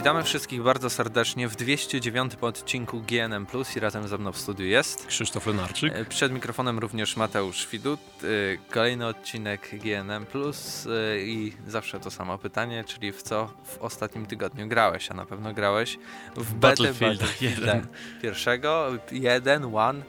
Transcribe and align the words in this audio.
Witamy 0.00 0.22
wszystkich 0.22 0.62
bardzo 0.62 0.90
serdecznie 0.90 1.48
w 1.48 1.56
209 1.56 2.32
odcinku 2.40 3.00
GNM 3.00 3.46
Plus 3.46 3.76
i 3.76 3.80
razem 3.80 4.08
ze 4.08 4.18
mną 4.18 4.32
w 4.32 4.38
studiu 4.38 4.66
jest 4.66 5.06
Krzysztof 5.06 5.46
Lenarczyk. 5.46 5.92
E, 5.96 6.04
przed 6.04 6.32
mikrofonem 6.32 6.78
również 6.78 7.16
Mateusz 7.16 7.68
Widut. 7.68 8.00
E, 8.22 8.26
kolejny 8.70 9.06
odcinek 9.06 9.70
GNM 9.72 10.26
Plus 10.26 10.86
e, 10.86 11.20
i 11.20 11.52
zawsze 11.66 12.00
to 12.00 12.10
samo 12.10 12.38
pytanie, 12.38 12.84
czyli 12.84 13.12
w 13.12 13.22
co 13.22 13.50
w 13.64 13.78
ostatnim 13.78 14.26
tygodniu 14.26 14.68
grałeś? 14.68 15.10
A 15.10 15.14
na 15.14 15.26
pewno 15.26 15.52
grałeś 15.52 15.98
w 16.36 16.54
Battlefield, 16.54 17.20
Battlefield 17.20 17.86
pierwszego, 18.22 18.90
jeden, 19.12 19.74
one 19.76 20.02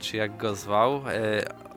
czy 0.00 0.16
jak 0.16 0.36
go 0.36 0.54
zwał. 0.54 1.02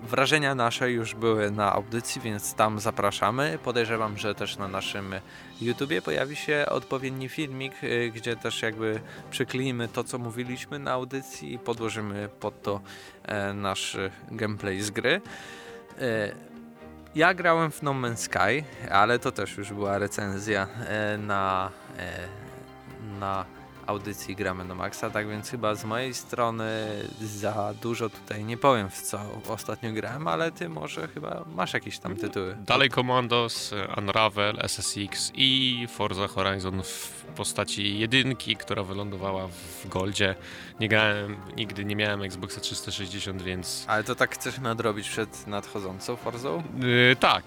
Wrażenia 0.01 0.55
nasze 0.55 0.91
już 0.91 1.15
były 1.15 1.51
na 1.51 1.73
audycji, 1.73 2.21
więc 2.21 2.53
tam 2.53 2.79
zapraszamy. 2.79 3.59
Podejrzewam, 3.63 4.17
że 4.17 4.35
też 4.35 4.57
na 4.57 4.67
naszym 4.67 5.15
YouTubie 5.61 6.01
pojawi 6.01 6.35
się 6.35 6.65
odpowiedni 6.69 7.29
filmik, 7.29 7.83
y, 7.83 8.11
gdzie 8.15 8.35
też 8.35 8.61
jakby 8.61 8.99
przyklejimy 9.31 9.87
to, 9.87 10.03
co 10.03 10.17
mówiliśmy 10.17 10.79
na 10.79 10.91
audycji 10.91 11.53
i 11.53 11.59
podłożymy 11.59 12.29
pod 12.39 12.61
to 12.61 12.81
e, 13.23 13.53
nasz 13.53 13.97
gameplay 14.31 14.81
z 14.81 14.91
gry. 14.91 15.21
E, 16.01 16.31
ja 17.15 17.33
grałem 17.33 17.71
w 17.71 17.83
No 17.83 17.91
Man's 17.91 18.17
Sky, 18.17 18.63
ale 18.91 19.19
to 19.19 19.31
też 19.31 19.57
już 19.57 19.73
była 19.73 19.97
recenzja 19.97 20.67
e, 20.87 21.17
na, 21.17 21.71
na 23.19 23.45
audycji 23.87 24.35
Gramy 24.35 24.65
na 24.65 24.75
Maxa, 24.75 25.09
tak 25.09 25.29
więc 25.29 25.49
chyba 25.49 25.75
z 25.75 25.85
mojej 25.85 26.13
strony 26.13 26.87
za 27.21 27.73
dużo 27.81 28.09
tutaj 28.09 28.43
nie 28.43 28.57
powiem 28.57 28.89
w 28.89 29.01
co 29.01 29.19
ostatnio 29.47 29.91
grałem, 29.91 30.27
ale 30.27 30.51
ty 30.51 30.69
może 30.69 31.07
chyba 31.07 31.45
masz 31.55 31.73
jakieś 31.73 31.99
tam 31.99 32.15
tytuły. 32.15 32.57
Dalej 32.65 32.89
Commandos, 32.89 33.73
Unravel, 33.97 34.57
SSX 34.61 35.31
i 35.35 35.87
Forza 35.89 36.27
Horizon 36.27 36.83
w 36.83 37.25
postaci 37.35 37.99
jedynki, 37.99 38.55
która 38.55 38.83
wylądowała 38.83 39.47
w 39.47 39.87
Goldzie. 39.89 40.35
Nie 40.79 40.89
grałem, 40.89 41.37
nigdy 41.55 41.85
nie 41.85 41.95
miałem 41.95 42.23
Xboxa 42.23 42.61
360, 42.61 43.41
więc... 43.41 43.85
Ale 43.87 44.03
to 44.03 44.15
tak 44.15 44.33
chcesz 44.33 44.59
nadrobić 44.59 45.09
przed 45.09 45.47
nadchodzącą 45.47 46.15
Forzą? 46.15 46.63
Yy, 46.79 47.15
tak. 47.19 47.43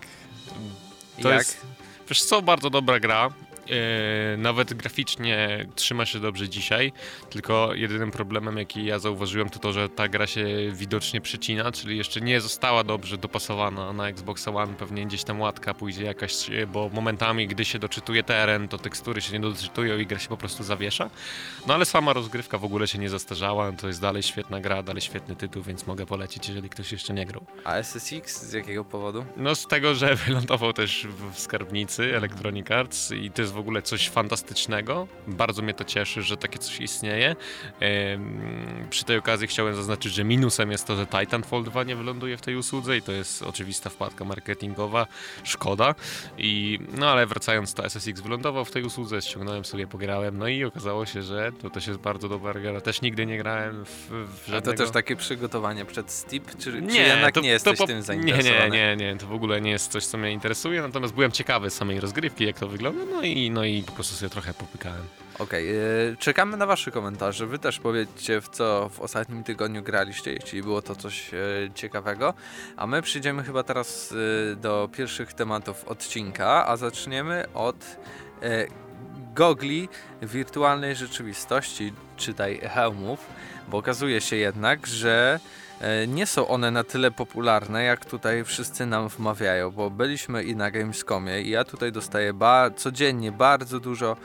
To 1.23 1.29
Jak? 1.29 1.39
jest... 1.39 1.67
Wiesz 2.09 2.23
co, 2.23 2.43
bardzo 2.43 2.71
dobra 2.71 3.01
gra. 3.01 3.31
E, 3.71 4.37
nawet 4.37 4.75
graficznie 4.75 5.67
trzyma 5.75 6.07
się 6.07 6.21
dobrze 6.21 6.49
dzisiaj, 6.49 6.93
tylko 7.31 7.75
jedynym 7.75 8.11
problemem, 8.11 8.59
jaki 8.59 8.85
ja 8.85 8.99
zauważyłem, 8.99 9.51
to 9.51 9.59
to, 9.59 9.73
że 9.73 9.89
ta 9.89 10.09
gra 10.09 10.27
się 10.27 10.47
widocznie 10.73 11.21
przycina, 11.21 11.73
czyli 11.73 11.97
jeszcze 11.97 12.21
nie 12.21 12.41
została 12.41 12.85
dobrze 12.85 13.19
dopasowana 13.19 13.93
na 13.93 14.09
Xbox 14.09 14.49
One, 14.49 14.75
pewnie 14.75 15.07
gdzieś 15.07 15.25
tam 15.25 15.41
łatka 15.41 15.75
pójdzie 15.75 16.05
jakaś, 16.05 16.51
bo 16.73 16.91
momentami, 16.93 17.47
gdy 17.47 17.65
się 17.65 17.79
doczytuje 17.79 18.23
teren, 18.23 18.69
to 18.69 18.79
tekstury 18.79 19.21
się 19.21 19.33
nie 19.33 19.41
doczytują 19.41 19.99
i 19.99 20.07
gra 20.07 20.19
się 20.19 20.29
po 20.29 20.37
prostu 20.37 20.65
zawiesza. 20.65 21.11
No 21.67 21.75
ale 21.75 21.85
sama 21.85 22.13
rozgrywka 22.13 22.59
w 22.59 22.65
ogóle 22.65 22.89
się 22.89 22.99
nie 22.99 23.11
zastarzała, 23.11 23.73
to 23.73 23.87
jest 23.89 24.01
dalej 24.01 24.23
świetna 24.23 24.61
gra, 24.61 24.83
dalej 24.83 25.03
świetny 25.03 25.37
tytuł, 25.37 25.63
więc 25.63 25.87
mogę 25.87 26.07
polecić, 26.07 26.49
jeżeli 26.49 26.71
ktoś 26.71 26.93
jeszcze 26.93 27.15
nie 27.15 27.27
grał. 27.27 27.45
A 27.65 27.75
SSX 27.75 28.43
z 28.43 28.53
jakiego 28.53 28.85
powodu? 28.85 29.25
No 29.37 29.55
z 29.55 29.67
tego, 29.67 29.95
że 29.95 30.17
wylądował 30.27 30.73
też 30.73 31.07
w 31.33 31.39
skarbnicy 31.39 32.17
Electronic 32.17 32.71
Arts 32.71 33.13
i 33.13 33.31
to 33.31 33.43
jest 33.43 33.53
w 33.55 33.59
ogóle 33.61 33.83
coś 33.83 34.09
fantastycznego. 34.09 35.09
Bardzo 35.27 35.63
mnie 35.63 35.75
to 35.75 35.85
cieszy, 35.85 36.23
że 36.23 36.37
takie 36.37 36.59
coś 36.59 36.81
istnieje. 36.81 37.37
Przy 38.91 39.05
tej 39.05 39.17
okazji 39.17 39.49
chciałem 39.49 39.75
zaznaczyć, 39.75 40.13
że 40.13 40.25
minusem 40.25 40.71
jest 40.71 40.87
to, 40.87 40.97
że 40.97 41.07
Titanfall 41.07 41.65
2 41.65 41.85
nie 41.85 41.97
wyląduje 41.97 42.37
w 42.37 42.41
tej 42.41 42.57
usłudze 42.57 42.97
i 42.97 43.03
to 43.03 43.13
jest 43.13 43.43
oczywista 43.43 43.91
wpadka 43.91 44.25
marketingowa. 44.25 45.07
Szkoda. 45.45 45.95
I, 46.39 46.79
no 46.99 47.11
ale 47.11 47.27
wracając, 47.27 47.75
to 47.75 47.85
SSX 47.85 48.21
wylądował 48.21 48.65
w 48.65 48.71
tej 48.71 48.83
usłudze, 48.83 49.23
ściągnąłem 49.23 49.65
sobie, 49.65 49.87
pograłem, 49.87 50.39
no 50.39 50.49
i 50.49 50.65
okazało 50.65 51.07
się, 51.07 51.23
że 51.23 51.53
to 51.63 51.71
też 51.71 51.87
jest 51.87 52.01
bardzo 52.01 52.29
dobra 52.29 52.61
gra. 52.61 52.81
Też 52.81 53.03
nigdy 53.03 53.27
nie 53.27 53.39
grałem 53.39 53.85
w, 53.85 54.11
w 54.11 54.47
żadnego... 54.47 54.73
A 54.73 54.77
to 54.77 54.85
też 54.85 54.91
takie 54.91 55.17
przygotowanie 55.17 55.85
przed 55.85 56.11
Steep? 56.11 56.57
Czy, 56.59 56.83
nie, 56.83 56.89
czy 56.89 56.97
jednak 56.97 57.35
to, 57.35 57.41
nie 57.41 57.49
jesteś 57.49 57.79
po... 57.79 57.87
tym 57.87 58.03
zainteresowany? 58.03 58.71
Nie, 58.71 58.71
nie, 58.71 58.97
nie, 58.97 59.13
nie, 59.13 59.19
to 59.19 59.27
w 59.27 59.33
ogóle 59.33 59.61
nie 59.61 59.71
jest 59.71 59.93
coś, 59.93 60.07
co 60.07 60.19
mnie 60.19 60.33
interesuje, 60.33 60.83
natomiast 60.83 61.15
byłem 61.15 61.33
ciekawy 61.33 61.71
samej 61.71 62.01
rozgrywki, 62.01 62.45
jak 62.45 62.59
to 62.59 62.69
wygląda, 62.69 63.05
no 63.05 63.23
i, 63.23 63.50
no 63.51 63.65
i 63.65 63.83
po 63.83 63.93
prostu 63.93 64.15
sobie 64.15 64.31
trochę 64.31 64.55
popykałem. 64.55 65.03
Okej, 65.39 65.69
okay, 65.69 66.17
czekamy 66.19 66.57
na 66.57 66.67
wasze 66.67 66.91
komentarze. 66.91 67.47
Wy 67.47 67.59
też 67.59 67.79
powiedzcie, 67.79 68.41
w 68.41 68.49
co 68.49 68.89
w 68.89 69.01
ostatnim 69.01 69.45
tygodniu 69.45 69.83
graliście, 69.83 70.33
jeśli 70.33 70.63
było 70.63 70.83
to 70.83 70.97
coś 70.97 71.33
yy, 71.33 71.71
ciekawego. 71.75 72.35
A 72.77 72.87
my 72.87 73.03
przyjdziemy 73.03 73.43
chyba 73.43 73.63
teraz 73.63 74.11
yy, 74.11 74.57
do 74.57 74.89
pierwszych 74.93 75.33
tematów 75.33 75.85
odcinka, 75.85 76.67
a 76.67 76.77
zaczniemy 76.77 77.45
od 77.55 77.97
gogli 79.35 79.89
wirtualnej 80.23 80.97
rzeczywistości, 80.97 81.93
czytaj 82.17 82.61
hełmów, 82.63 83.27
bo 83.69 83.79
okazuje 83.79 84.21
się 84.21 84.37
jednak, 84.37 84.87
że 84.87 85.41
E, 85.41 85.70
nie 86.09 86.27
są 86.27 86.49
one 86.49 86.71
na 86.71 86.85
tyle 86.85 87.11
popularne, 87.11 87.85
jak 87.85 88.05
tutaj 88.05 88.45
wszyscy 88.45 88.87
nam 88.87 89.09
wmawiają, 89.09 89.71
bo 89.71 89.91
byliśmy 89.91 90.45
i 90.45 90.57
na 90.57 90.71
Gamescomie 90.71 91.43
i 91.43 91.51
ja 91.51 91.65
tutaj 91.65 91.93
dostaję 91.93 92.33
ba 92.33 92.71
codziennie 92.71 93.33
bardzo 93.33 93.81
dużo 93.81 94.17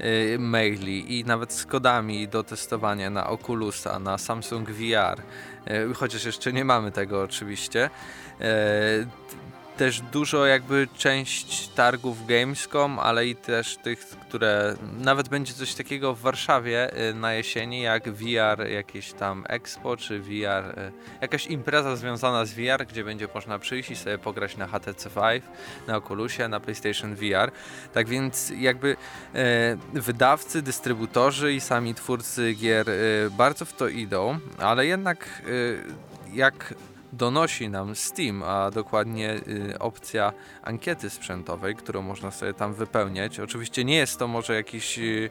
y, 0.00 0.36
maili 0.38 1.18
i 1.18 1.24
nawet 1.24 1.52
z 1.52 1.66
kodami 1.66 2.28
do 2.28 2.42
testowania 2.42 3.10
na 3.10 3.26
Oculusa, 3.26 3.98
na 3.98 4.18
Samsung 4.18 4.70
VR, 4.70 5.20
y, 5.90 5.94
chociaż 5.94 6.24
jeszcze 6.24 6.52
nie 6.52 6.64
mamy 6.64 6.92
tego 6.92 7.22
oczywiście. 7.22 7.90
Y, 8.40 9.06
też 9.76 10.00
dużo 10.00 10.46
jakby 10.46 10.88
część 10.96 11.68
targów 11.68 12.26
Gamescom, 12.26 12.98
ale 12.98 13.26
i 13.26 13.36
też 13.36 13.76
tych, 13.76 13.98
które 13.98 14.74
nawet 14.98 15.28
będzie 15.28 15.52
coś 15.52 15.74
takiego 15.74 16.14
w 16.14 16.20
Warszawie 16.20 17.08
y, 17.10 17.14
na 17.14 17.32
jesieni, 17.32 17.82
jak 17.82 18.10
VR, 18.10 18.68
jakieś 18.68 19.12
tam 19.12 19.44
Expo, 19.48 19.96
czy 19.96 20.20
VR, 20.20 20.78
y, 20.78 20.92
jakaś 21.20 21.46
impreza 21.46 21.96
związana 21.96 22.44
z 22.44 22.52
VR, 22.52 22.86
gdzie 22.88 23.04
będzie 23.04 23.28
można 23.34 23.58
przyjść 23.58 23.90
i 23.90 23.96
sobie 23.96 24.18
pograć 24.18 24.56
na 24.56 24.66
HTC 24.66 25.10
Vive, 25.10 25.48
na 25.86 25.96
Oculusie, 25.96 26.48
na 26.48 26.60
PlayStation 26.60 27.14
VR. 27.14 27.50
Tak 27.92 28.08
więc 28.08 28.52
jakby 28.58 28.96
e, 29.34 29.76
wydawcy, 29.92 30.62
dystrybutorzy 30.62 31.52
i 31.52 31.60
sami 31.60 31.94
twórcy 31.94 32.54
gier 32.54 32.86
bardzo 33.30 33.64
w 33.64 33.72
to 33.72 33.88
idą, 33.88 34.38
ale 34.58 34.86
jednak 34.86 35.42
jak 36.32 36.74
donosi 37.14 37.68
nam 37.68 37.96
Steam, 37.96 38.42
a 38.42 38.70
dokładnie 38.70 39.34
y, 39.34 39.78
opcja 39.78 40.32
ankiety 40.62 41.10
sprzętowej, 41.10 41.76
którą 41.76 42.02
można 42.02 42.30
sobie 42.30 42.54
tam 42.54 42.74
wypełniać. 42.74 43.40
Oczywiście 43.40 43.84
nie 43.84 43.96
jest 43.96 44.18
to 44.18 44.28
może 44.28 44.54
jakaś 44.54 44.98
y, 44.98 45.30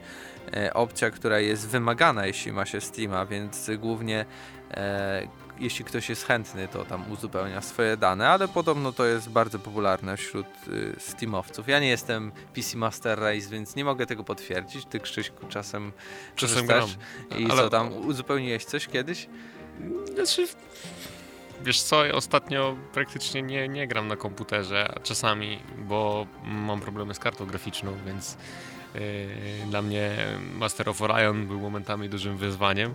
e, 0.54 0.74
opcja, 0.74 1.12
która 1.12 1.40
jest 1.40 1.68
wymagana, 1.68 2.26
jeśli 2.26 2.52
ma 2.52 2.66
się 2.66 2.82
Steama, 2.82 3.26
więc 3.26 3.72
głównie 3.80 4.26
e, 4.72 5.28
jeśli 5.60 5.86
ktoś 5.86 6.10
jest 6.10 6.26
chętny, 6.26 6.68
to 6.68 6.86
tam 6.86 7.12
uzupełnia 7.12 7.62
swoje 7.62 7.98
dane, 7.98 8.30
ale 8.30 8.48
podobno 8.48 8.92
to 8.92 9.06
jest 9.06 9.30
bardzo 9.30 9.60
popularne 9.60 10.18
wśród 10.18 10.48
y, 10.68 10.96
Steamowców. 11.00 11.68
Ja 11.68 11.80
nie 11.80 11.90
jestem 11.90 12.32
PC 12.54 12.78
Master 12.78 13.20
Race, 13.20 13.50
więc 13.50 13.76
nie 13.76 13.86
mogę 13.86 14.06
tego 14.06 14.24
potwierdzić. 14.24 14.86
Ty 14.86 15.00
Krzyśku 15.00 15.48
czasem 15.48 15.92
czasem 16.36 16.66
gram. 16.66 16.90
I 17.38 17.46
ale... 17.52 17.64
co 17.64 17.70
tam, 17.70 17.94
uzupełniłeś 18.08 18.66
coś 18.66 18.88
kiedyś? 18.88 19.28
Znaczy, 20.14 20.48
Wiesz 21.64 21.82
co, 21.82 22.04
ostatnio 22.14 22.76
praktycznie 22.94 23.42
nie, 23.42 23.68
nie 23.68 23.88
gram 23.88 24.08
na 24.08 24.16
komputerze, 24.16 24.94
czasami, 25.04 25.60
bo 25.78 26.28
mam 26.46 26.82
problemy 26.82 27.14
z 27.14 27.20
kartą 27.20 27.46
graficzną, 27.46 27.94
więc 28.06 28.38
yy, 28.96 29.02
dla 29.70 29.82
mnie 29.82 30.12
Master 30.54 30.90
of 30.90 31.02
Orion 31.02 31.48
był 31.48 31.60
momentami 31.60 32.10
dużym 32.10 32.38
wyzwaniem. 32.38 32.94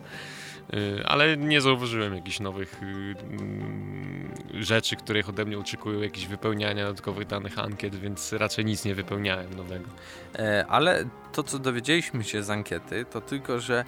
Yy, 0.73 1.03
ale 1.07 1.37
nie 1.37 1.61
zauważyłem 1.61 2.15
jakichś 2.15 2.41
nowych 2.41 2.81
yy, 4.53 4.65
rzeczy, 4.65 4.97
których 4.97 5.29
ode 5.29 5.45
mnie 5.45 5.59
oczekują, 5.59 6.01
jakieś 6.01 6.27
wypełniania 6.27 6.87
dodatkowych 6.87 7.27
danych 7.27 7.59
ankiet, 7.59 7.97
więc 7.97 8.33
raczej 8.33 8.65
nic 8.65 8.85
nie 8.85 8.95
wypełniałem 8.95 9.55
nowego. 9.55 9.89
E, 10.35 10.67
ale 10.69 11.05
to, 11.33 11.43
co 11.43 11.59
dowiedzieliśmy 11.59 12.25
się 12.25 12.43
z 12.43 12.51
ankiety, 12.51 13.05
to 13.11 13.21
tylko, 13.21 13.61
że 13.61 13.85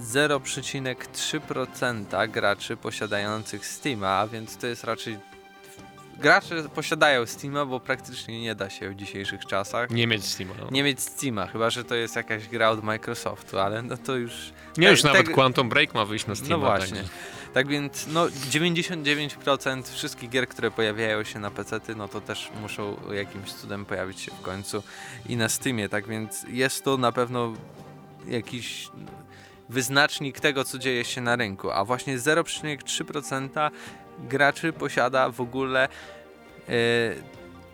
0,3% 0.00 2.30
graczy 2.30 2.76
posiadających 2.76 3.66
Steama, 3.66 4.08
a 4.08 4.26
więc 4.26 4.56
to 4.56 4.66
jest 4.66 4.84
raczej 4.84 5.18
gracze 6.18 6.68
posiadają 6.68 7.26
Steama, 7.26 7.66
bo 7.66 7.80
praktycznie 7.80 8.40
nie 8.40 8.54
da 8.54 8.70
się 8.70 8.90
w 8.90 8.94
dzisiejszych 8.94 9.46
czasach. 9.46 9.90
Nie 9.90 10.06
mieć 10.06 10.24
Steama. 10.24 10.54
No. 10.60 10.68
Nie 10.70 10.82
mieć 10.82 11.00
Steama, 11.00 11.46
chyba 11.46 11.70
że 11.70 11.84
to 11.84 11.94
jest 11.94 12.16
jakaś 12.16 12.48
gra 12.48 12.70
od 12.70 12.84
Microsoftu, 12.84 13.58
ale 13.58 13.82
no 13.82 13.96
to 13.96 14.16
już... 14.16 14.52
Nie, 14.76 14.90
już 14.90 15.04
nawet. 15.04 15.28
Quantum 15.28 15.68
Break 15.68 15.94
ma 15.94 16.04
wyjść 16.04 16.26
na 16.26 16.34
Steama. 16.34 16.56
No 16.56 16.58
właśnie. 16.58 17.02
Tak, 17.02 17.10
tak 17.54 17.68
więc 17.68 18.06
no 18.06 18.26
99% 18.26 19.82
wszystkich 19.92 20.30
gier, 20.30 20.48
które 20.48 20.70
pojawiają 20.70 21.24
się 21.24 21.38
na 21.38 21.50
PC, 21.50 21.80
no 21.96 22.08
to 22.08 22.20
też 22.20 22.50
muszą 22.60 22.96
jakimś 23.12 23.52
cudem 23.52 23.84
pojawić 23.84 24.20
się 24.20 24.32
w 24.32 24.42
końcu 24.42 24.82
i 25.28 25.36
na 25.36 25.48
Steamie, 25.48 25.88
tak 25.88 26.08
więc 26.08 26.46
jest 26.48 26.84
to 26.84 26.96
na 26.96 27.12
pewno 27.12 27.54
jakiś 28.28 28.90
wyznacznik 29.68 30.40
tego, 30.40 30.64
co 30.64 30.78
dzieje 30.78 31.04
się 31.04 31.20
na 31.20 31.36
rynku, 31.36 31.70
a 31.70 31.84
właśnie 31.84 32.18
0,3% 32.18 33.70
graczy 34.18 34.72
posiada 34.72 35.30
w 35.30 35.40
ogóle 35.40 35.88
yy, 36.68 36.76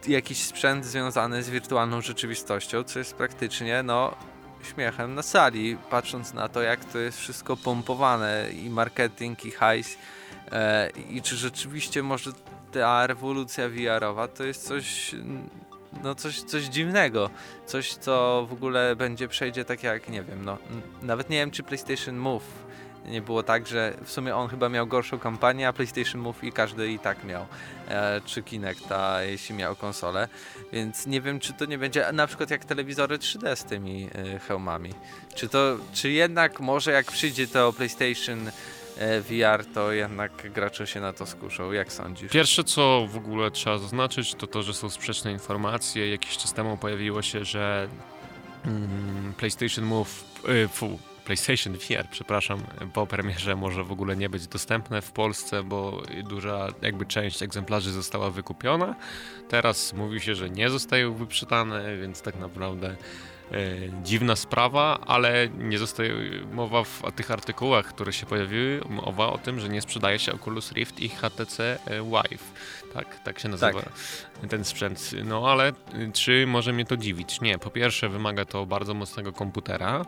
jakiś 0.08 0.38
sprzęt 0.38 0.84
związany 0.84 1.42
z 1.42 1.50
wirtualną 1.50 2.00
rzeczywistością, 2.00 2.84
co 2.84 2.98
jest 2.98 3.14
praktycznie 3.14 3.82
no, 3.82 4.14
śmiechem 4.62 5.14
na 5.14 5.22
sali, 5.22 5.76
patrząc 5.90 6.34
na 6.34 6.48
to, 6.48 6.62
jak 6.62 6.84
to 6.84 6.98
jest 6.98 7.18
wszystko 7.18 7.56
pompowane 7.56 8.46
i 8.64 8.70
marketing, 8.70 9.44
i 9.44 9.50
hajs. 9.50 9.96
E, 10.52 10.90
I 11.10 11.22
czy 11.22 11.36
rzeczywiście 11.36 12.02
może 12.02 12.30
ta 12.72 13.06
rewolucja 13.06 13.68
VR-owa 13.68 14.28
to 14.28 14.44
jest 14.44 14.66
coś, 14.66 15.14
no 16.02 16.14
coś, 16.14 16.42
coś 16.42 16.64
dziwnego. 16.64 17.30
Coś, 17.66 17.94
co 17.94 18.46
w 18.50 18.52
ogóle 18.52 18.96
będzie 18.96 19.28
przejdzie 19.28 19.64
tak 19.64 19.82
jak, 19.82 20.08
nie 20.08 20.22
wiem, 20.22 20.44
no 20.44 20.58
nawet 21.02 21.30
nie 21.30 21.36
wiem, 21.36 21.50
czy 21.50 21.62
PlayStation 21.62 22.16
Move 22.16 22.62
nie 23.06 23.22
było 23.22 23.42
tak, 23.42 23.66
że 23.66 23.94
w 24.04 24.10
sumie 24.10 24.36
on 24.36 24.48
chyba 24.48 24.68
miał 24.68 24.86
gorszą 24.86 25.18
kampanię, 25.18 25.68
a 25.68 25.72
PlayStation 25.72 26.20
Move 26.20 26.44
i 26.44 26.52
każdy 26.52 26.92
i 26.92 26.98
tak 26.98 27.24
miał, 27.24 27.46
e, 27.88 28.20
czy 28.24 28.42
Kinecta, 28.42 29.22
jeśli 29.22 29.54
miał 29.54 29.76
konsolę, 29.76 30.28
więc 30.72 31.06
nie 31.06 31.20
wiem, 31.20 31.40
czy 31.40 31.52
to 31.52 31.64
nie 31.64 31.78
będzie 31.78 32.12
na 32.12 32.26
przykład 32.26 32.50
jak 32.50 32.64
telewizory 32.64 33.18
3D 33.18 33.56
z 33.56 33.64
tymi 33.64 34.08
e, 34.14 34.38
hełmami. 34.38 34.94
Czy 35.34 35.48
to, 35.48 35.76
czy 35.92 36.10
jednak 36.10 36.60
może 36.60 36.92
jak 36.92 37.06
przyjdzie 37.06 37.46
to 37.46 37.72
PlayStation 37.72 38.50
VR, 38.96 39.64
to 39.74 39.92
jednak 39.92 40.52
gracze 40.52 40.86
się 40.86 41.00
na 41.00 41.12
to 41.12 41.26
skuszą. 41.26 41.72
Jak 41.72 41.92
sądzisz? 41.92 42.32
Pierwsze, 42.32 42.64
co 42.64 43.06
w 43.10 43.16
ogóle 43.16 43.50
trzeba 43.50 43.78
zaznaczyć, 43.78 44.34
to 44.34 44.46
to, 44.46 44.62
że 44.62 44.74
są 44.74 44.90
sprzeczne 44.90 45.32
informacje. 45.32 46.10
Jakiś 46.10 46.36
czas 46.36 46.52
temu 46.52 46.76
pojawiło 46.76 47.22
się, 47.22 47.44
że 47.44 47.88
mm, 48.64 49.34
PlayStation 49.36 49.84
Move, 49.84 50.24
y, 50.48 50.68
fu, 50.68 50.98
PlayStation 51.24 51.72
VR, 51.72 52.08
przepraszam, 52.10 52.62
po 52.92 53.06
premierze 53.06 53.56
może 53.56 53.84
w 53.84 53.92
ogóle 53.92 54.16
nie 54.16 54.28
być 54.28 54.46
dostępne 54.46 55.02
w 55.02 55.12
Polsce, 55.12 55.62
bo 55.62 56.02
duża 56.28 56.68
jakby 56.82 57.06
część 57.06 57.42
egzemplarzy 57.42 57.92
została 57.92 58.30
wykupiona. 58.30 58.94
Teraz 59.48 59.92
mówi 59.92 60.20
się, 60.20 60.34
że 60.34 60.50
nie 60.50 60.70
zostają 60.70 61.14
wyprzedane, 61.14 61.96
więc 61.96 62.22
tak 62.22 62.38
naprawdę 62.38 62.96
E, 62.96 63.41
dziwna 64.02 64.36
sprawa, 64.36 64.98
ale 65.06 65.48
nie 65.48 65.78
zostaje 65.78 66.14
mowa 66.52 66.84
w 66.84 67.02
tych 67.16 67.30
artykułach, 67.30 67.86
które 67.86 68.12
się 68.12 68.26
pojawiły, 68.26 68.80
mowa 68.88 69.26
o 69.26 69.38
tym, 69.38 69.60
że 69.60 69.68
nie 69.68 69.82
sprzedaje 69.82 70.18
się 70.18 70.32
Oculus 70.32 70.72
Rift 70.72 71.00
i 71.00 71.08
HTC 71.08 71.78
e, 71.86 72.02
Vive. 72.02 72.52
Tak, 72.94 73.20
tak 73.24 73.38
się 73.38 73.48
nazywa 73.48 73.72
tak. 73.72 73.92
ten 74.50 74.64
sprzęt. 74.64 75.10
No 75.24 75.50
ale 75.50 75.68
y, 75.68 75.72
czy 76.12 76.46
może 76.46 76.72
mnie 76.72 76.84
to 76.84 76.96
dziwić? 76.96 77.40
Nie. 77.40 77.58
Po 77.58 77.70
pierwsze 77.70 78.08
wymaga 78.08 78.44
to 78.44 78.66
bardzo 78.66 78.94
mocnego 78.94 79.32
komputera, 79.32 80.04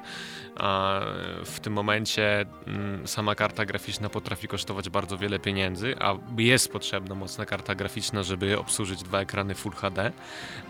a 0.56 1.00
w 1.44 1.61
tym 1.61 1.73
momencie 1.73 2.47
mm, 2.67 3.08
sama 3.08 3.35
karta 3.35 3.64
graficzna 3.64 4.08
potrafi 4.08 4.49
kosztować 4.49 4.88
bardzo 4.88 5.19
wiele 5.19 5.38
pieniędzy, 5.38 5.94
a 6.00 6.14
jest 6.38 6.73
potrzebna 6.73 7.14
mocna 7.14 7.47
karta 7.47 7.75
graficzna, 7.75 8.23
żeby 8.23 8.58
obsłużyć 8.58 9.02
dwa 9.02 9.20
ekrany 9.20 9.55
Full 9.55 9.73
HD. 9.73 10.12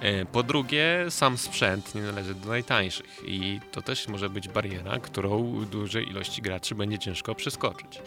E, 0.00 0.24
po 0.24 0.42
drugie, 0.42 1.06
sam 1.08 1.38
sprzęt 1.38 1.94
nie 1.94 2.02
należy 2.02 2.34
do 2.34 2.56
najtańszych 2.64 3.22
i 3.24 3.60
to 3.72 3.82
też 3.82 4.08
może 4.08 4.30
być 4.30 4.48
bariera, 4.48 4.98
którą 4.98 5.64
dużej 5.64 6.08
ilości 6.08 6.42
graczy 6.42 6.74
będzie 6.74 6.98
ciężko 6.98 7.34
przeskoczyć. 7.34 8.02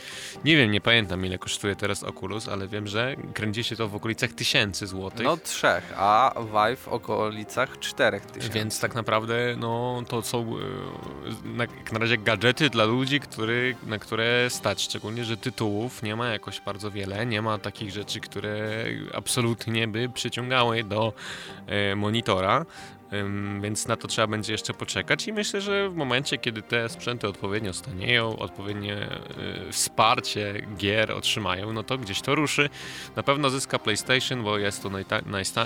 Nie 0.46 0.58
wiem, 0.58 0.72
nie 0.72 0.82
pamiętam 0.82 1.26
ile 1.26 1.38
kosztuje 1.38 1.76
teraz 1.76 2.04
Oculus, 2.04 2.48
ale 2.48 2.68
wiem, 2.68 2.88
że 2.88 3.16
kręci 3.34 3.64
się 3.64 3.76
to 3.76 3.88
w 3.88 3.96
okolicach 3.96 4.32
tysięcy 4.32 4.88
złotych. 4.88 5.26
No 5.26 5.38
trzech, 5.38 5.94
a 5.98 6.34
Vive 6.54 6.80
w 6.80 6.88
okolicach 6.88 7.80
czterech 7.80 8.26
tysięcy. 8.26 8.60
Więc 8.60 8.80
tak 8.80 8.96
naprawdę 8.96 9.56
no, 9.58 10.04
to 10.08 10.22
są 10.22 10.56
e, 11.46 11.48
na, 11.48 11.66
na 11.92 12.00
razie 12.00 12.18
gadżety 12.18 12.70
dla 12.70 12.86
ludzi, 12.86 13.20
który, 13.20 13.76
na 13.88 14.00
które 14.00 14.50
stać, 14.50 14.82
szczególnie, 14.82 15.24
że 15.26 15.38
tytułów 15.38 16.04
nie 16.04 16.16
ma 16.16 16.28
jakoś 16.28 16.62
bardzo 16.62 16.92
wiele, 16.92 17.26
nie 17.26 17.42
ma 17.42 17.58
takich 17.58 17.92
rzeczy, 17.92 18.20
które 18.20 18.86
absolutnie 19.14 19.88
by 19.88 20.10
przyciągały 20.10 20.84
do 20.84 21.14
e, 21.68 21.96
monitora, 21.96 22.66
więc 23.62 23.88
na 23.88 23.96
to 23.96 24.08
trzeba 24.08 24.28
będzie 24.28 24.52
jeszcze 24.52 24.74
poczekać 24.74 25.28
i 25.28 25.34
myślę, 25.34 25.62
że 25.62 25.90
w 25.90 25.96
momencie, 25.96 26.38
kiedy 26.38 26.62
te 26.62 26.90
sprzęty 26.90 27.28
odpowiednio 27.28 27.74
stanieją, 27.74 28.40
odpowiednie 28.40 29.10
y, 29.68 29.72
wsparcie 29.72 30.68
gier 30.78 31.12
otrzymają, 31.12 31.74
no 31.74 31.84
to 31.84 31.98
gdzieś 31.98 32.22
to 32.22 32.36
ruszy. 32.36 32.70
Na 33.16 33.24
pewno 33.24 33.50
zyska 33.50 33.80
PlayStation, 33.80 34.44
bo 34.44 34.58
jest 34.58 34.84
to 34.84 34.92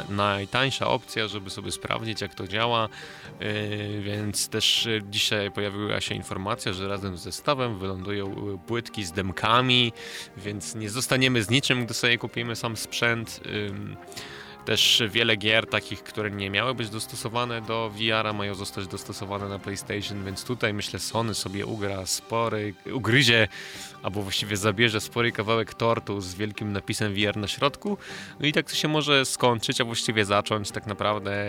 najtańsza 0.10 0.88
opcja, 0.88 1.28
żeby 1.28 1.50
sobie 1.50 1.72
sprawdzić, 1.72 2.22
jak 2.22 2.36
to 2.36 2.48
działa, 2.48 2.90
y, 3.42 4.02
więc 4.02 4.50
też 4.50 4.88
dzisiaj 5.10 5.52
pojawiła 5.52 6.02
się 6.02 6.16
informacja, 6.16 6.74
że 6.74 6.88
razem 6.88 7.18
z 7.18 7.22
zestawem 7.22 7.80
wylądują 7.80 8.58
płytki 8.68 9.04
z 9.04 9.12
demkami, 9.12 9.94
więc 10.38 10.76
nie 10.76 10.90
zostaniemy 10.90 11.44
z 11.44 11.50
niczym, 11.50 11.86
gdy 11.86 11.94
sobie 11.94 12.18
kupimy 12.18 12.56
sam 12.56 12.78
sprzęt 12.78 13.42
też 14.66 15.04
wiele 15.10 15.36
gier 15.36 15.68
takich, 15.68 16.04
które 16.04 16.32
nie 16.32 16.50
miały 16.50 16.74
być 16.74 16.90
dostosowane 16.90 17.62
do 17.62 17.90
VR-a, 17.90 18.34
mają 18.34 18.56
zostać 18.56 18.88
dostosowane 18.88 19.50
na 19.50 19.60
PlayStation, 19.60 20.26
więc 20.26 20.44
tutaj 20.44 20.74
myślę 20.74 21.00
Sony 21.00 21.34
sobie 21.34 21.66
ugra 21.66 22.06
spory, 22.06 22.74
ugryzie, 22.94 23.48
albo 24.04 24.22
właściwie 24.22 24.58
zabierze 24.58 25.02
spory 25.02 25.32
kawałek 25.32 25.74
tortu 25.74 26.22
z 26.22 26.36
wielkim 26.36 26.74
napisem 26.74 27.14
VR 27.14 27.38
na 27.38 27.48
środku. 27.48 27.98
No 28.40 28.46
i 28.46 28.54
tak 28.54 28.70
to 28.70 28.76
się 28.76 28.88
może 28.88 29.26
skończyć, 29.26 29.82
a 29.82 29.86
właściwie 29.86 30.26
zacząć. 30.26 30.72
Tak 30.72 30.88
naprawdę 30.88 31.46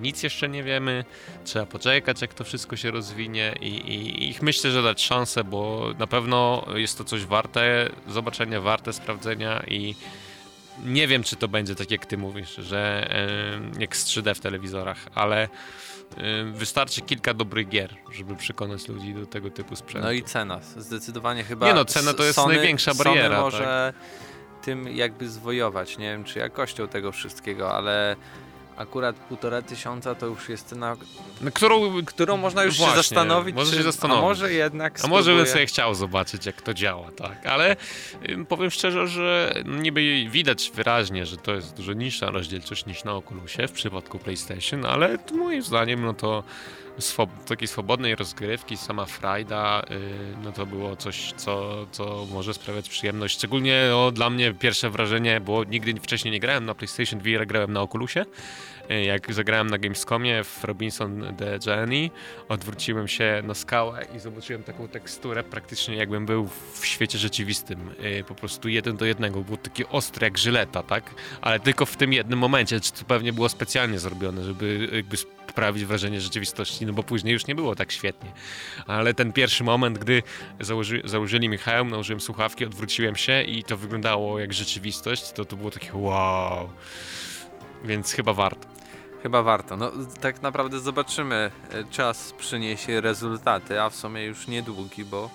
nic 0.00 0.22
jeszcze 0.22 0.48
nie 0.48 0.62
wiemy. 0.62 1.04
Trzeba 1.44 1.66
poczekać, 1.66 2.22
jak 2.22 2.34
to 2.34 2.44
wszystko 2.44 2.76
się 2.76 2.90
rozwinie 2.90 3.54
i, 3.60 3.66
i, 3.66 4.28
i 4.30 4.34
myślę, 4.42 4.70
że 4.70 4.82
dać 4.82 5.02
szansę, 5.02 5.44
bo 5.44 5.92
na 5.98 6.06
pewno 6.06 6.66
jest 6.74 6.98
to 6.98 7.04
coś 7.04 7.24
warte 7.24 7.90
zobaczenia, 8.08 8.60
warte 8.60 8.92
sprawdzenia 8.92 9.62
i 9.68 9.94
nie 10.84 11.08
wiem, 11.08 11.22
czy 11.22 11.36
to 11.36 11.48
będzie 11.48 11.74
tak, 11.74 11.90
jak 11.90 12.06
ty 12.06 12.18
mówisz, 12.18 12.54
że 12.54 13.10
jak 13.78 13.96
z 13.96 14.06
3D 14.06 14.34
w 14.34 14.40
telewizorach, 14.40 14.98
ale 15.14 15.48
wystarczy 16.52 17.00
kilka 17.00 17.34
dobrych 17.34 17.68
gier, 17.68 17.96
żeby 18.12 18.36
przekonać 18.36 18.88
ludzi 18.88 19.14
do 19.14 19.26
tego 19.26 19.50
typu 19.50 19.76
sprzętu. 19.76 20.06
No 20.06 20.12
i 20.12 20.22
cena, 20.22 20.60
zdecydowanie 20.76 21.44
chyba. 21.44 21.66
Nie 21.66 21.74
no, 21.74 21.84
cena 21.84 22.14
to 22.14 22.24
jest 22.24 22.34
Sony, 22.34 22.54
największa 22.54 22.94
bariera. 22.94 23.28
Sony 23.28 23.40
może 23.40 23.92
tak? 23.94 24.64
tym 24.64 24.96
jakby 24.96 25.28
zwojować, 25.28 25.98
nie 25.98 26.10
wiem 26.10 26.24
czy 26.24 26.38
jakością 26.38 26.88
tego 26.88 27.12
wszystkiego, 27.12 27.74
ale 27.74 28.16
akurat 28.78 29.16
półtora 29.16 29.62
tysiąca 29.62 30.14
to 30.14 30.26
już 30.26 30.48
jest 30.48 30.66
cena, 30.66 30.96
no, 31.40 31.50
którą, 31.50 32.04
którą 32.04 32.36
można 32.36 32.64
już 32.64 32.76
właśnie, 32.76 32.94
się 32.94 32.96
zastanowić, 32.96 33.56
może 33.56 33.70
czy, 33.70 33.76
się 33.76 33.82
zastanowić. 33.82 34.22
a 34.24 34.26
może 34.26 34.52
jednak 34.52 35.00
A 35.04 35.06
może 35.06 35.34
bym 35.34 35.46
sobie 35.46 35.66
chciał 35.66 35.94
zobaczyć, 35.94 36.46
jak 36.46 36.62
to 36.62 36.74
działa, 36.74 37.10
tak, 37.12 37.46
ale 37.46 37.76
powiem 38.48 38.70
szczerze, 38.70 39.08
że 39.08 39.54
niby 39.66 40.26
widać 40.30 40.72
wyraźnie, 40.74 41.26
że 41.26 41.36
to 41.36 41.54
jest 41.54 41.76
dużo 41.76 41.92
niższa 41.92 42.30
rozdzielczość 42.30 42.86
niż 42.86 43.04
na 43.04 43.14
Oculusie 43.14 43.68
w 43.68 43.72
przypadku 43.72 44.18
PlayStation, 44.18 44.86
ale 44.86 45.18
moim 45.32 45.62
zdaniem, 45.62 46.04
no 46.04 46.14
to 46.14 46.44
swob 46.98 47.44
takiej 47.44 47.68
swobodnej 47.68 48.14
rozgrywki, 48.14 48.76
sama 48.76 49.06
frajda, 49.06 49.82
yy, 49.90 49.96
no 50.44 50.52
to 50.52 50.66
było 50.66 50.96
coś, 50.96 51.32
co, 51.36 51.86
co 51.92 52.26
może 52.32 52.54
sprawiać 52.54 52.88
przyjemność. 52.88 53.34
Szczególnie 53.34 53.86
no, 53.90 54.10
dla 54.10 54.30
mnie 54.30 54.54
pierwsze 54.54 54.90
wrażenie, 54.90 55.40
bo 55.40 55.64
nigdy 55.64 55.94
wcześniej 56.00 56.32
nie 56.32 56.40
grałem 56.40 56.64
na 56.64 56.74
PlayStation 56.74 57.20
VR, 57.20 57.46
grałem 57.46 57.72
na 57.72 57.82
Oculusie. 57.82 58.24
Jak 58.88 59.34
zagrałem 59.34 59.70
na 59.70 59.78
Gamescomie 59.78 60.44
w 60.44 60.64
Robinson 60.64 61.34
The 61.36 61.58
Journey, 61.66 62.10
odwróciłem 62.48 63.08
się 63.08 63.42
na 63.44 63.54
skałę 63.54 64.06
i 64.16 64.18
zobaczyłem 64.18 64.62
taką 64.62 64.88
teksturę 64.88 65.44
praktycznie 65.44 65.96
jakbym 65.96 66.26
był 66.26 66.48
w 66.72 66.86
świecie 66.86 67.18
rzeczywistym. 67.18 67.90
Y, 68.20 68.24
po 68.24 68.34
prostu 68.34 68.68
jeden 68.68 68.96
do 68.96 69.04
jednego. 69.04 69.40
Był 69.40 69.56
taki 69.56 69.86
ostry 69.86 70.24
jak 70.24 70.38
żyleta, 70.38 70.82
tak? 70.82 71.04
Ale 71.40 71.60
tylko 71.60 71.86
w 71.86 71.96
tym 71.96 72.12
jednym 72.12 72.38
momencie. 72.38 72.80
Czy 72.80 72.92
to 72.92 73.04
pewnie 73.04 73.32
było 73.32 73.48
specjalnie 73.48 73.98
zrobione, 73.98 74.44
żeby 74.44 74.88
jakby 74.92 75.16
sprawić 75.50 75.84
wrażenie 75.84 76.20
rzeczywistości, 76.20 76.86
no 76.86 76.92
bo 76.92 77.02
później 77.02 77.32
już 77.32 77.46
nie 77.46 77.54
było 77.54 77.74
tak 77.74 77.92
świetnie. 77.92 78.32
Ale 78.86 79.14
ten 79.14 79.32
pierwszy 79.32 79.64
moment, 79.64 79.98
gdy 79.98 80.22
założy, 80.60 81.02
założyli 81.04 81.48
mi 81.48 81.58
hełm, 81.58 81.90
nałożyłem 81.90 82.20
słuchawki, 82.20 82.64
odwróciłem 82.64 83.16
się 83.16 83.42
i 83.42 83.64
to 83.64 83.76
wyglądało 83.76 84.38
jak 84.38 84.52
rzeczywistość, 84.52 85.32
to 85.32 85.44
to 85.44 85.56
było 85.56 85.70
takie 85.70 85.90
wow. 85.92 86.68
Więc 87.84 88.12
chyba 88.12 88.32
warto. 88.32 88.77
Chyba 89.22 89.42
warto. 89.42 89.76
No 89.76 89.92
tak 90.20 90.42
naprawdę 90.42 90.80
zobaczymy. 90.80 91.50
E, 91.70 91.84
czas 91.84 92.32
przyniesie 92.32 93.00
rezultaty, 93.00 93.82
a 93.82 93.90
w 93.90 93.94
sumie 93.94 94.24
już 94.24 94.48
niedługi, 94.48 95.04
bo 95.04 95.30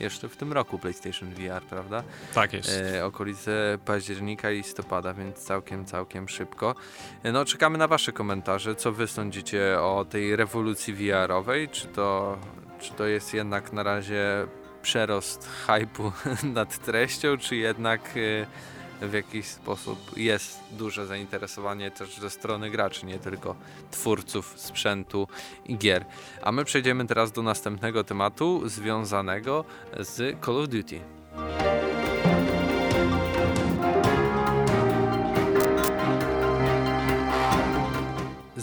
jeszcze 0.00 0.28
w 0.28 0.36
tym 0.36 0.52
roku 0.52 0.78
PlayStation 0.78 1.34
VR, 1.34 1.62
prawda? 1.70 2.02
Tak 2.34 2.52
jest. 2.52 2.82
E, 2.94 3.06
okolice 3.06 3.78
października, 3.84 4.50
listopada, 4.50 5.14
więc 5.14 5.38
całkiem, 5.38 5.84
całkiem 5.84 6.28
szybko. 6.28 6.74
E, 7.22 7.32
no 7.32 7.44
czekamy 7.44 7.78
na 7.78 7.88
wasze 7.88 8.12
komentarze. 8.12 8.74
Co 8.74 8.92
wy 8.92 9.06
sądzicie 9.06 9.80
o 9.80 10.06
tej 10.10 10.36
rewolucji 10.36 10.94
VR-owej? 10.94 11.68
Czy 11.68 11.86
to, 11.86 12.38
czy 12.80 12.92
to 12.92 13.06
jest 13.06 13.34
jednak 13.34 13.72
na 13.72 13.82
razie 13.82 14.46
przerost 14.82 15.48
hypu 15.66 16.12
nad 16.54 16.78
treścią, 16.78 17.38
czy 17.38 17.56
jednak... 17.56 18.00
E, 18.16 18.73
w 19.00 19.12
jakiś 19.12 19.46
sposób 19.46 19.98
jest 20.16 20.60
duże 20.72 21.06
zainteresowanie 21.06 21.90
też 21.90 22.16
ze 22.18 22.30
strony 22.30 22.70
graczy, 22.70 23.06
nie 23.06 23.18
tylko 23.18 23.56
twórców 23.90 24.54
sprzętu 24.56 25.28
i 25.66 25.78
gier. 25.78 26.04
A 26.42 26.52
my 26.52 26.64
przejdziemy 26.64 27.06
teraz 27.06 27.32
do 27.32 27.42
następnego 27.42 28.04
tematu 28.04 28.68
związanego 28.68 29.64
z 29.98 30.44
Call 30.44 30.62
of 30.62 30.68
Duty. 30.68 31.00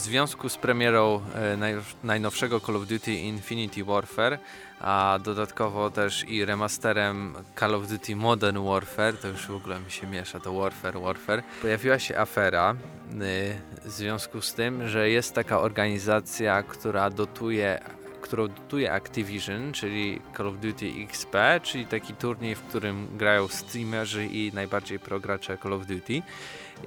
Związku 0.02 0.50
z 0.50 0.58
premierą 0.58 1.22
e, 1.36 1.58
naj, 1.58 1.76
najnowszego 2.04 2.60
Call 2.60 2.76
of 2.76 2.88
Duty 2.88 3.14
Infinity 3.14 3.84
Warfare, 3.84 4.40
a 4.80 5.20
dodatkowo 5.24 5.92
też 5.92 6.30
i 6.30 6.46
remasterem 6.46 7.36
Call 7.60 7.76
of 7.76 7.88
Duty 7.88 8.16
Modern 8.16 8.66
Warfare, 8.66 9.18
to 9.18 9.28
już 9.28 9.48
w 9.48 9.56
ogóle 9.56 9.80
mi 9.80 9.92
się 9.92 10.08
miesza 10.08 10.40
to 10.40 10.54
Warfare, 10.54 11.02
Warfare, 11.02 11.44
pojawiła 11.62 12.00
się 12.00 12.18
afera 12.18 12.72
y, 12.74 13.86
w 13.86 13.92
związku 13.92 14.42
z 14.42 14.54
tym, 14.54 14.88
że 14.88 15.10
jest 15.10 15.36
taka 15.36 15.60
organizacja, 15.60 16.64
która 16.64 17.10
dotuje 17.10 17.82
którą 18.22 18.48
dotuje 18.48 18.94
Activision, 18.94 19.74
czyli 19.74 20.22
Call 20.38 20.48
of 20.48 20.56
Duty 20.58 20.94
XP, 21.04 21.36
czyli 21.64 21.86
taki 21.86 22.14
turniej, 22.14 22.56
w 22.56 22.62
którym 22.62 23.18
grają 23.18 23.48
streamerzy 23.48 24.26
i 24.26 24.52
najbardziej 24.54 25.00
progracze 25.00 25.58
Call 25.58 25.74
of 25.74 25.86
Duty. 25.86 26.22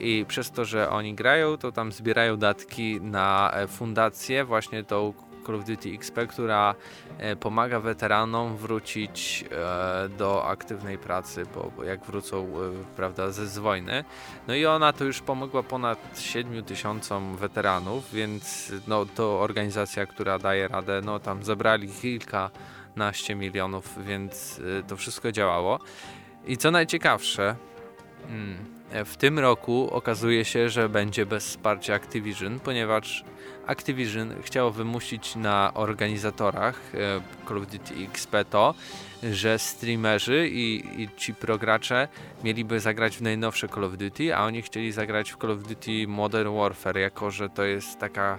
I 0.00 0.24
przez 0.28 0.50
to, 0.50 0.64
że 0.64 0.90
oni 0.90 1.14
grają, 1.14 1.56
to 1.56 1.72
tam 1.72 1.92
zbierają 1.92 2.36
datki 2.36 3.00
na 3.00 3.50
e, 3.54 3.66
fundację, 3.66 4.44
właśnie 4.44 4.84
tą 4.84 5.14
Call 5.46 5.56
of 5.56 5.64
Duty 5.64 5.90
XP, 5.90 6.18
która 6.28 6.74
e, 7.18 7.36
pomaga 7.36 7.80
weteranom 7.80 8.56
wrócić 8.56 9.44
e, 9.50 10.08
do 10.08 10.46
aktywnej 10.46 10.98
pracy, 10.98 11.42
bo, 11.54 11.84
jak 11.84 12.04
wrócą 12.04 12.48
prawda, 12.96 13.30
ze 13.30 13.60
wojny. 13.60 14.04
No 14.48 14.54
i 14.54 14.66
ona 14.66 14.92
to 14.92 15.04
już 15.04 15.20
pomogła 15.20 15.62
ponad 15.62 16.20
7 16.20 16.64
tysiącom 16.64 17.36
weteranów, 17.36 18.12
więc 18.12 18.72
no, 18.86 19.06
to 19.06 19.40
organizacja, 19.40 20.06
która 20.06 20.38
daje 20.38 20.68
radę, 20.68 21.00
no 21.04 21.18
tam 21.18 21.44
zebrali 21.44 21.88
kilkanaście 21.88 23.34
milionów, 23.34 24.04
więc 24.04 24.60
to 24.88 24.96
wszystko 24.96 25.32
działało. 25.32 25.78
I 26.46 26.56
co 26.56 26.70
najciekawsze, 26.70 27.56
mm, 28.28 28.74
w 29.04 29.16
tym 29.16 29.38
roku 29.38 29.88
okazuje 29.92 30.44
się, 30.44 30.68
że 30.68 30.88
będzie 30.88 31.26
bez 31.26 31.46
wsparcia 31.46 31.94
Activision, 31.94 32.60
ponieważ 32.60 33.24
Activision 33.66 34.34
chciało 34.42 34.70
wymusić 34.70 35.36
na 35.36 35.74
organizatorach 35.74 36.80
e, 36.94 37.20
Call 37.48 37.58
of 37.58 37.66
Duty 37.66 37.94
XP 38.10 38.44
to, 38.50 38.74
że 39.22 39.58
streamerzy 39.58 40.48
i, 40.48 40.84
i 41.02 41.08
ci 41.16 41.34
progracze 41.34 42.08
mieliby 42.44 42.80
zagrać 42.80 43.16
w 43.16 43.22
najnowsze 43.22 43.68
Call 43.68 43.84
of 43.84 43.96
Duty, 43.96 44.36
a 44.36 44.44
oni 44.44 44.62
chcieli 44.62 44.92
zagrać 44.92 45.32
w 45.32 45.36
Call 45.36 45.50
of 45.50 45.62
Duty 45.62 46.06
Modern 46.08 46.56
Warfare, 46.56 46.98
jako 46.98 47.30
że 47.30 47.48
to 47.48 47.64
jest 47.64 47.98
taka 47.98 48.38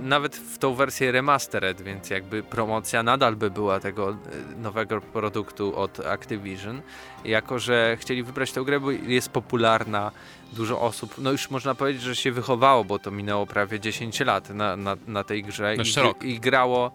nawet 0.00 0.36
w 0.36 0.58
tą 0.58 0.74
wersję 0.74 1.12
remastered, 1.12 1.82
więc 1.82 2.10
jakby 2.10 2.42
promocja 2.42 3.02
nadal 3.02 3.36
by 3.36 3.50
była 3.50 3.80
tego 3.80 4.10
e, 4.10 4.16
nowego 4.62 5.00
produktu 5.00 5.76
od 5.76 6.00
Activision, 6.00 6.82
jako 7.24 7.58
że 7.58 7.96
chcieli 8.00 8.22
wybrać 8.22 8.52
tę 8.52 8.62
grę, 8.62 8.80
bo 8.80 8.90
jest 8.90 9.28
popularna, 9.28 10.10
dużo 10.52 10.80
osób, 10.80 11.14
no 11.18 11.32
już 11.32 11.50
można 11.50 11.74
powiedzieć, 11.74 12.02
że 12.02 12.16
się 12.16 12.32
wychowało, 12.32 12.84
bo 12.84 12.98
to 12.98 13.10
minęło 13.10 13.46
prawie 13.46 13.80
10 13.80 14.20
lat 14.20 14.50
na, 14.50 14.76
na, 14.76 14.96
na 15.06 15.24
tej 15.24 15.42
grze 15.42 15.76
i, 16.22 16.28
i, 16.28 16.40
grało 16.40 16.92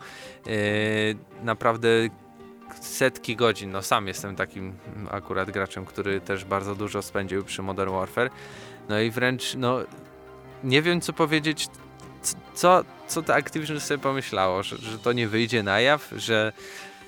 e, 0.47 0.51
naprawdę 1.43 1.89
setki 2.81 3.35
godzin. 3.35 3.71
No 3.71 3.81
sam 3.81 4.07
jestem 4.07 4.35
takim 4.35 4.73
akurat 5.11 5.51
graczem, 5.51 5.85
który 5.85 6.21
też 6.21 6.45
bardzo 6.45 6.75
dużo 6.75 7.01
spędził 7.01 7.43
przy 7.43 7.61
Modern 7.61 7.91
Warfare. 7.91 8.29
No 8.89 8.99
i 8.99 9.11
wręcz, 9.11 9.55
no 9.55 9.79
nie 10.63 10.81
wiem 10.81 11.01
co 11.01 11.13
powiedzieć 11.13 11.67
co, 12.53 12.83
co 13.07 13.21
to 13.21 13.35
Activision 13.35 13.79
sobie 13.79 13.97
pomyślało, 13.97 14.63
że, 14.63 14.77
że 14.77 14.99
to 14.99 15.13
nie 15.13 15.27
wyjdzie 15.27 15.63
na 15.63 15.79
jaw, 15.79 16.09
że 16.15 16.53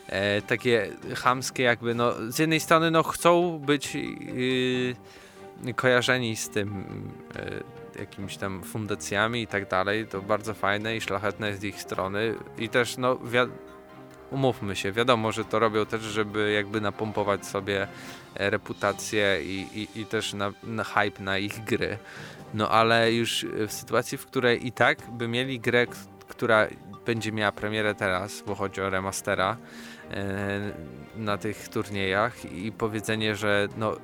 e, 0.07 0.41
takie 0.41 0.89
chamskie 1.15 1.63
jakby, 1.63 1.95
no 1.95 2.13
z 2.29 2.39
jednej 2.39 2.59
strony 2.59 2.91
no 2.91 3.03
chcą 3.03 3.59
być 3.59 3.95
yy, 3.95 5.73
kojarzeni 5.75 6.35
z 6.35 6.49
tym 6.49 6.85
yy, 7.35 7.63
jakimiś 7.99 8.37
tam 8.37 8.63
fundacjami 8.63 9.41
i 9.41 9.47
tak 9.47 9.69
dalej, 9.69 10.07
to 10.07 10.21
bardzo 10.21 10.53
fajne 10.53 10.95
i 10.95 11.01
szlachetne 11.01 11.57
z 11.57 11.63
ich 11.63 11.81
strony 11.81 12.35
i 12.57 12.69
też 12.69 12.97
no 12.97 13.19
umówmy 14.31 14.75
się, 14.75 14.91
wiadomo, 14.91 15.31
że 15.31 15.45
to 15.45 15.59
robią 15.59 15.85
też, 15.85 16.01
żeby 16.01 16.51
jakby 16.51 16.81
napompować 16.81 17.45
sobie 17.45 17.87
reputację 18.35 19.39
i, 19.43 19.67
i, 19.73 19.99
i 20.01 20.05
też 20.05 20.33
na, 20.33 20.51
na 20.63 20.83
hype 20.83 21.23
na 21.23 21.37
ich 21.37 21.63
gry. 21.63 21.97
No 22.53 22.69
ale 22.69 23.13
już 23.13 23.45
w 23.67 23.71
sytuacji, 23.71 24.17
w 24.17 24.25
której 24.25 24.67
i 24.67 24.71
tak 24.71 25.11
by 25.11 25.27
mieli 25.27 25.59
grę, 25.59 25.85
która 26.27 26.67
będzie 27.05 27.31
miała 27.31 27.51
premierę 27.51 27.95
teraz, 27.95 28.43
bo 28.47 28.55
chodzi 28.55 28.81
o 28.81 28.89
remastera 28.89 29.57
e, 30.11 30.59
na 31.15 31.37
tych 31.37 31.69
turniejach 31.69 32.51
i 32.51 32.71
powiedzenie, 32.71 33.35
że 33.35 33.67
no, 33.77 33.97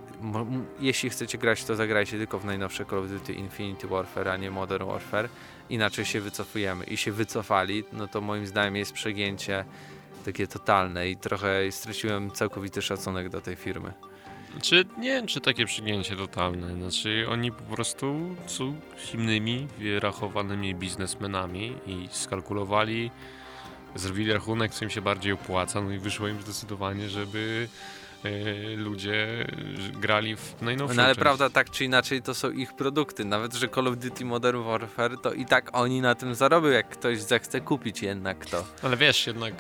jeśli 0.80 1.10
chcecie 1.10 1.38
grać, 1.38 1.64
to 1.64 1.76
zagrajcie 1.76 2.18
tylko 2.18 2.40
w 2.40 2.46
najnowsze 2.46 2.86
Call 2.86 3.00
of 3.00 3.10
Duty 3.10 3.34
Infinity 3.34 3.88
Warfare, 3.88 4.30
a 4.30 4.38
nie 4.38 4.52
Modern 4.52 4.86
Warfare, 4.86 5.30
inaczej 5.70 6.06
się 6.06 6.22
wycofujemy. 6.22 6.86
I 6.86 6.98
się 6.98 7.12
wycofali, 7.12 7.84
no 7.94 8.08
to 8.08 8.22
moim 8.22 8.48
zdaniem 8.48 8.76
jest 8.76 8.94
przegięcie 8.94 9.66
takie 10.26 10.48
totalne 10.48 11.10
i 11.10 11.18
trochę 11.18 11.72
straciłem 11.72 12.32
całkowity 12.32 12.82
szacunek 12.82 13.30
do 13.30 13.42
tej 13.42 13.56
firmy. 13.56 13.94
Czy 14.62 14.86
nie 14.98 15.10
wiem, 15.10 15.28
czy 15.28 15.42
takie 15.42 15.66
przygięcie 15.66 16.16
totalne. 16.16 16.76
Znaczy, 16.76 17.26
oni 17.30 17.52
po 17.52 17.64
prostu 17.76 18.36
są 18.48 18.76
zimnymi, 19.12 19.68
wyrachowanymi 19.78 20.76
biznesmenami 20.76 21.76
i 21.88 22.08
skalkulowali, 22.12 23.12
zrobili 23.96 24.34
rachunek, 24.34 24.74
co 24.74 24.86
im 24.86 24.92
się 24.92 25.02
bardziej 25.02 25.32
opłaca, 25.32 25.82
no 25.82 25.92
i 25.92 26.00
wyszło 26.00 26.28
im 26.28 26.42
zdecydowanie, 26.42 27.10
żeby 27.10 27.68
e, 28.24 28.30
ludzie 28.76 29.48
grali 30.00 30.36
w 30.36 30.62
najnowsze. 30.62 30.96
No 30.96 31.04
ale 31.04 31.12
część. 31.12 31.20
prawda, 31.20 31.50
tak 31.50 31.70
czy 31.70 31.86
inaczej, 31.86 32.22
to 32.22 32.34
są 32.34 32.52
ich 32.52 32.74
produkty. 32.74 33.26
Nawet, 33.26 33.54
że 33.54 33.70
Call 33.70 33.88
of 33.88 33.98
Duty 33.98 34.26
Modern 34.26 34.64
Warfare, 34.64 35.18
to 35.22 35.34
i 35.34 35.46
tak 35.46 35.70
oni 35.74 36.02
na 36.02 36.16
tym 36.16 36.36
zarobią, 36.36 36.68
jak 36.68 36.90
ktoś 36.90 37.22
zechce 37.22 37.62
kupić 37.62 38.02
jednak 38.02 38.46
to. 38.46 38.66
Ale 38.84 38.98
wiesz, 38.98 39.28
jednak 39.28 39.54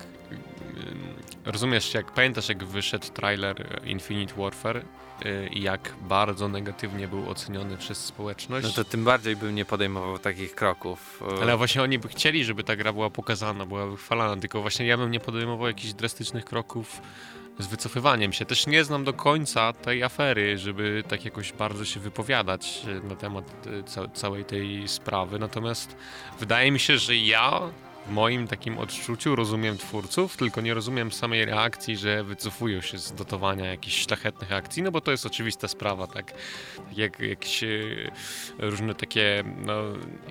rozumiesz, 1.51 1.94
jak 1.94 2.12
pamiętasz, 2.12 2.50
jak 2.50 2.63
wyszedł 2.63 3.08
trailer 3.13 3.82
Infinite 3.86 4.34
Warfare 4.36 4.77
y, 5.25 5.50
i 5.51 5.62
jak 5.62 5.94
bardzo 6.01 6.48
negatywnie 6.48 7.08
był 7.08 7.29
oceniony 7.29 7.77
przez 7.77 8.06
społeczność. 8.06 8.68
No 8.68 8.74
to 8.74 8.84
tym 8.84 9.03
bardziej 9.03 9.36
bym 9.36 9.56
nie 9.56 9.65
podejmował 9.65 10.20
takich 10.20 10.56
kroków. 10.56 11.24
Ale 11.41 11.58
właśnie 11.58 11.84
oni 11.84 12.00
by 12.00 12.08
chcieli, 12.08 12.46
żeby 12.46 12.63
ta 12.63 12.75
gra 12.75 12.94
była 12.94 13.10
pokazana, 13.10 13.65
była 13.65 13.86
wychwalana, 13.86 14.41
tylko 14.41 14.62
właśnie 14.62 14.86
ja 14.86 14.98
bym 14.98 15.12
nie 15.12 15.20
podejmował 15.20 15.68
jakichś 15.68 15.94
drastycznych 15.94 16.46
kroków 16.46 17.01
z 17.60 17.68
wycofywaniem 17.68 18.34
się. 18.34 18.46
Też 18.46 18.68
nie 18.68 18.84
znam 18.84 19.03
do 19.03 19.13
końca 19.13 19.74
tej 19.74 20.03
afery, 20.03 20.58
żeby 20.58 21.03
tak 21.08 21.25
jakoś 21.25 21.53
bardzo 21.53 21.86
się 21.86 22.00
wypowiadać 22.00 22.82
na 23.03 23.15
temat 23.15 23.68
ca 23.86 24.08
całej 24.08 24.46
tej 24.46 24.88
sprawy. 24.88 25.39
Natomiast 25.39 25.96
wydaje 26.39 26.72
mi 26.72 26.79
się, 26.79 26.98
że 26.98 27.15
ja 27.15 27.62
moim 28.10 28.48
takim 28.48 28.78
odczuciu 28.78 29.36
rozumiem 29.36 29.78
twórców, 29.78 30.38
tylko 30.38 30.62
nie 30.62 30.74
rozumiem 30.74 31.12
samej 31.12 31.46
reakcji, 31.46 31.98
że 31.98 32.24
wycofują 32.24 32.82
się 32.82 32.98
z 32.98 33.13
dotowania 33.13 33.66
jakichś 33.66 34.06
szlachetnych 34.06 34.51
akcji, 34.51 34.84
no 34.84 34.92
bo 34.92 35.01
to 35.01 35.12
jest 35.12 35.25
oczywista 35.25 35.68
sprawa, 35.68 36.08
tak, 36.08 36.32
tak 36.32 36.98
jak 36.98 37.20
jakieś 37.20 37.63
różne 38.60 38.96
takie, 38.96 39.44
no 39.66 39.74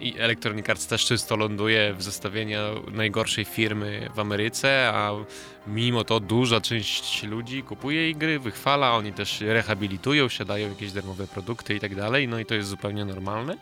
i 0.01 0.15
Electronic 0.19 0.71
Arts 0.71 0.87
też 0.87 1.05
często 1.05 1.37
ląduje 1.37 1.95
w 1.95 2.03
zestawieniu 2.03 2.59
najgorszej 2.93 3.45
firmy 3.45 4.11
w 4.15 4.21
Ameryce, 4.21 4.91
a 4.95 5.13
mimo 5.67 6.05
to 6.05 6.21
duża 6.21 6.61
część 6.61 7.23
ludzi 7.23 7.63
kupuje 7.63 8.01
jej 8.01 8.17
gry, 8.17 8.39
wychwala, 8.39 8.93
oni 8.93 9.13
też 9.13 9.41
rehabilitują 9.41 10.29
się, 10.29 10.45
dają 10.45 10.69
jakieś 10.69 10.93
darmowe 10.93 11.27
produkty 11.27 11.75
i 11.75 11.81
tak 11.81 11.95
dalej, 11.95 12.29
no 12.29 12.39
i 12.39 12.47
to 12.47 12.55
jest 12.55 12.69
zupełnie 12.69 13.05
normalne. 13.05 13.57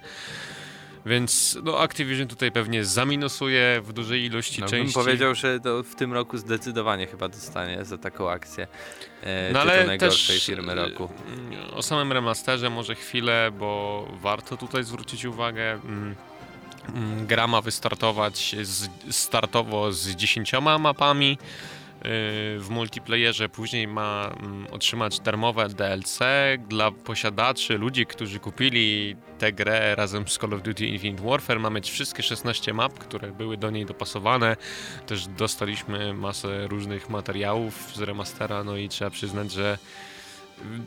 Więc 1.06 1.58
no, 1.62 1.80
Activision 1.80 2.28
tutaj 2.28 2.52
pewnie 2.52 2.84
zaminusuje 2.84 3.80
w 3.84 3.92
dużej 3.92 4.24
ilości 4.24 4.60
no, 4.60 4.66
części. 4.66 4.94
Bym 4.94 5.04
powiedział, 5.04 5.34
że 5.34 5.60
to 5.60 5.82
w 5.82 5.94
tym 5.94 6.12
roku 6.12 6.38
zdecydowanie 6.38 7.06
chyba 7.06 7.28
dostanie 7.28 7.84
za 7.84 7.98
taką 7.98 8.30
akcję 8.30 8.66
e, 9.22 9.52
no, 9.52 9.60
ale 9.60 9.86
najgorszej 9.86 10.36
też, 10.36 10.46
firmy 10.46 10.74
roku. 10.74 11.08
E, 11.70 11.74
o 11.74 11.82
samym 11.82 12.12
remasterze 12.12 12.70
może 12.70 12.94
chwilę, 12.94 13.50
bo 13.58 14.08
warto 14.20 14.56
tutaj 14.56 14.84
zwrócić 14.84 15.24
uwagę. 15.24 15.72
Mm, 15.72 16.14
mm, 16.94 17.26
gra 17.26 17.46
ma 17.46 17.60
wystartować 17.60 18.56
z, 18.62 18.88
startowo 19.10 19.92
z 19.92 20.08
dziesięcioma 20.08 20.78
mapami. 20.78 21.38
Y, 22.06 22.58
w 22.60 22.66
multiplayerze 22.70 23.48
później 23.48 23.88
ma 23.88 24.30
mm, 24.40 24.66
otrzymać 24.70 25.20
darmowe 25.20 25.68
DLC 25.68 26.18
dla 26.68 26.90
posiadaczy, 26.90 27.78
ludzi, 27.78 28.06
którzy 28.06 28.40
kupili 28.40 29.16
tę 29.38 29.52
grę 29.52 29.94
razem 29.94 30.28
z 30.28 30.38
Call 30.38 30.54
of 30.54 30.62
Duty 30.62 30.86
Infinite 30.86 31.22
Warfare. 31.22 31.60
Mamy 31.60 31.82
wszystkie 31.82 32.22
16 32.22 32.74
map, 32.74 32.98
które 32.98 33.32
były 33.32 33.56
do 33.56 33.70
niej 33.70 33.86
dopasowane. 33.86 34.56
Też 35.06 35.26
dostaliśmy 35.26 36.14
masę 36.14 36.66
różnych 36.66 37.10
materiałów 37.10 37.92
z 37.94 38.00
remastera, 38.00 38.64
no 38.64 38.76
i 38.76 38.88
trzeba 38.88 39.10
przyznać, 39.10 39.52
że 39.52 39.78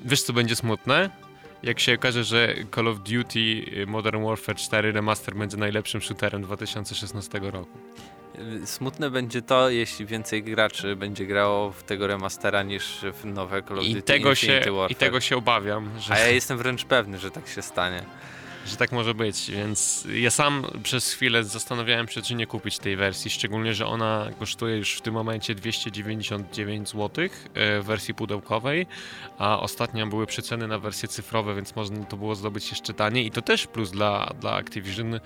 wiesz 0.06 0.22
co 0.22 0.34
będzie 0.34 0.56
smutne? 0.56 1.10
jak 1.64 1.80
się 1.80 1.96
okaże, 1.96 2.24
że 2.24 2.56
Call 2.76 2.88
of 2.88 3.00
Duty 3.00 3.66
Modern 3.88 4.24
Warfare 4.24 4.56
4 4.56 4.92
Remaster 4.92 5.36
będzie 5.36 5.58
najlepszym 5.58 6.02
shooterem 6.02 6.42
2016 6.42 7.40
roku. 7.40 7.78
Smutne 8.66 9.10
będzie 9.10 9.42
to, 9.42 9.70
jeśli 9.70 10.06
więcej 10.06 10.44
graczy 10.44 10.96
będzie 10.96 11.26
grało 11.26 11.72
w 11.72 11.84
tego 11.84 12.08
remastera 12.08 12.64
niż 12.64 13.06
w 13.14 13.26
nowe 13.26 13.64
Call 13.64 13.80
of 13.80 13.86
Duty 13.86 14.00
I 14.00 14.04
tego 14.04 14.36
się, 14.36 14.60
Warfare. 14.60 14.92
I 14.92 14.96
tego 14.96 15.20
się 15.20 15.38
obawiam. 15.38 15.90
Że... 16.00 16.14
A 16.14 16.20
ja 16.20 16.28
jestem 16.28 16.58
wręcz 16.58 16.86
pewny, 16.86 17.20
że 17.20 17.32
tak 17.32 17.48
się 17.48 17.62
stanie. 17.62 18.04
Że 18.70 18.78
tak 18.78 18.92
może 18.92 19.14
być, 19.14 19.52
więc 19.52 20.08
ja 20.14 20.32
sam 20.32 20.66
przez 20.84 21.14
chwilę 21.14 21.44
zastanawiałem 21.44 22.08
się, 22.08 22.22
czy 22.22 22.36
nie 22.36 22.48
kupić 22.48 22.80
tej 22.80 22.96
wersji, 22.96 23.32
szczególnie, 23.32 23.74
że 23.74 23.86
ona 23.86 24.30
kosztuje 24.40 24.78
już 24.78 24.98
w 24.98 25.02
tym 25.02 25.14
momencie 25.14 25.56
299 25.56 26.90
zł 26.90 27.26
e, 27.54 27.82
w 27.82 27.86
wersji 27.86 28.14
pudełkowej, 28.14 28.86
a 29.38 29.60
ostatnio 29.60 30.08
były 30.08 30.26
przeceny 30.26 30.68
na 30.68 30.80
wersje 30.80 31.10
cyfrowe, 31.10 31.56
więc 31.56 31.76
można 31.76 32.06
to 32.06 32.18
było 32.18 32.36
zdobyć 32.36 32.70
jeszcze 32.70 32.94
taniej 32.94 33.26
i 33.26 33.32
to 33.32 33.42
też 33.42 33.68
plus 33.68 33.92
dla, 33.92 34.34
dla 34.42 34.52
Activision, 34.52 35.20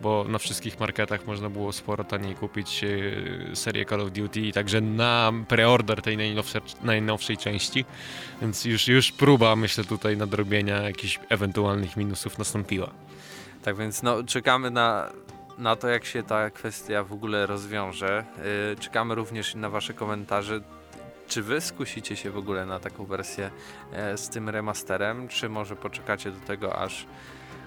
bo 0.00 0.24
na 0.28 0.38
wszystkich 0.38 0.80
marketach 0.80 1.26
można 1.26 1.50
było 1.50 1.72
sporo 1.72 2.04
taniej 2.04 2.34
kupić 2.34 2.84
e, 2.84 3.56
serię 3.56 3.84
Call 3.84 4.00
of 4.00 4.10
Duty 4.10 4.40
i 4.40 4.52
także 4.52 4.80
na 4.80 5.32
preorder 5.48 6.02
tej 6.02 6.16
najnowszej, 6.16 6.60
najnowszej 6.82 7.36
części, 7.36 7.84
więc 8.40 8.64
już, 8.64 8.88
już 8.88 9.12
próba, 9.12 9.56
myślę, 9.56 9.84
tutaj 9.84 10.16
nadrobienia 10.16 10.82
jakichś 10.82 11.18
ewentualnych 11.28 11.96
minusów 11.96 12.38
nastąpiła. 12.38 12.89
Tak 13.62 13.76
więc 13.76 14.02
no, 14.02 14.24
czekamy 14.24 14.70
na, 14.70 15.10
na 15.58 15.76
to, 15.76 15.88
jak 15.88 16.04
się 16.04 16.22
ta 16.22 16.50
kwestia 16.50 17.04
w 17.04 17.12
ogóle 17.12 17.46
rozwiąże. 17.46 18.24
Yy, 18.70 18.76
czekamy 18.76 19.14
również 19.14 19.54
na 19.54 19.70
Wasze 19.70 19.94
komentarze. 19.94 20.60
Czy 21.28 21.42
Wy 21.42 21.60
skusicie 21.60 22.16
się 22.16 22.30
w 22.30 22.36
ogóle 22.36 22.66
na 22.66 22.80
taką 22.80 23.04
wersję 23.04 23.50
e, 23.92 24.16
z 24.16 24.28
tym 24.28 24.48
remasterem, 24.48 25.28
czy 25.28 25.48
może 25.48 25.76
poczekacie 25.76 26.30
do 26.30 26.40
tego, 26.40 26.78
aż, 26.78 27.06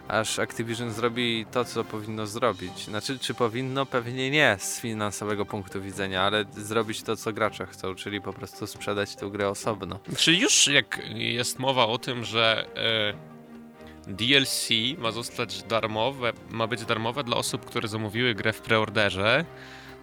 aż 0.08 0.40
Activision 0.40 0.92
zrobi 0.92 1.46
to, 1.52 1.66
co 1.66 1.84
powinno 1.84 2.28
zrobić? 2.28 2.86
Znaczy, 2.86 3.20
czy 3.20 3.34
powinno? 3.34 3.86
Pewnie 3.86 4.32
nie 4.32 4.58
z 4.60 4.80
finansowego 4.80 5.46
punktu 5.46 5.82
widzenia, 5.82 6.22
ale 6.22 6.46
zrobić 6.52 7.04
to, 7.04 7.16
co 7.16 7.34
gracze 7.34 7.66
chcą, 7.66 7.96
czyli 7.96 8.22
po 8.22 8.34
prostu 8.34 8.68
sprzedać 8.68 9.16
tę 9.16 9.30
grę 9.30 9.50
osobno. 9.50 10.00
Czy 10.18 10.34
już 10.34 10.68
jak 10.68 11.02
jest 11.16 11.60
mowa 11.60 11.88
o 11.88 11.98
tym, 11.98 12.24
że 12.24 12.68
e, 12.76 13.33
DLC 14.08 14.70
ma 14.98 15.12
zostać 15.12 15.64
darmowe, 15.64 16.34
ma 16.50 16.68
być 16.68 16.86
darmowe 16.86 17.24
dla 17.24 17.38
osób, 17.38 17.66
które 17.66 17.88
zamówiły 17.88 18.36
grę 18.36 18.54
w 18.54 18.62
preorderze, 18.62 19.46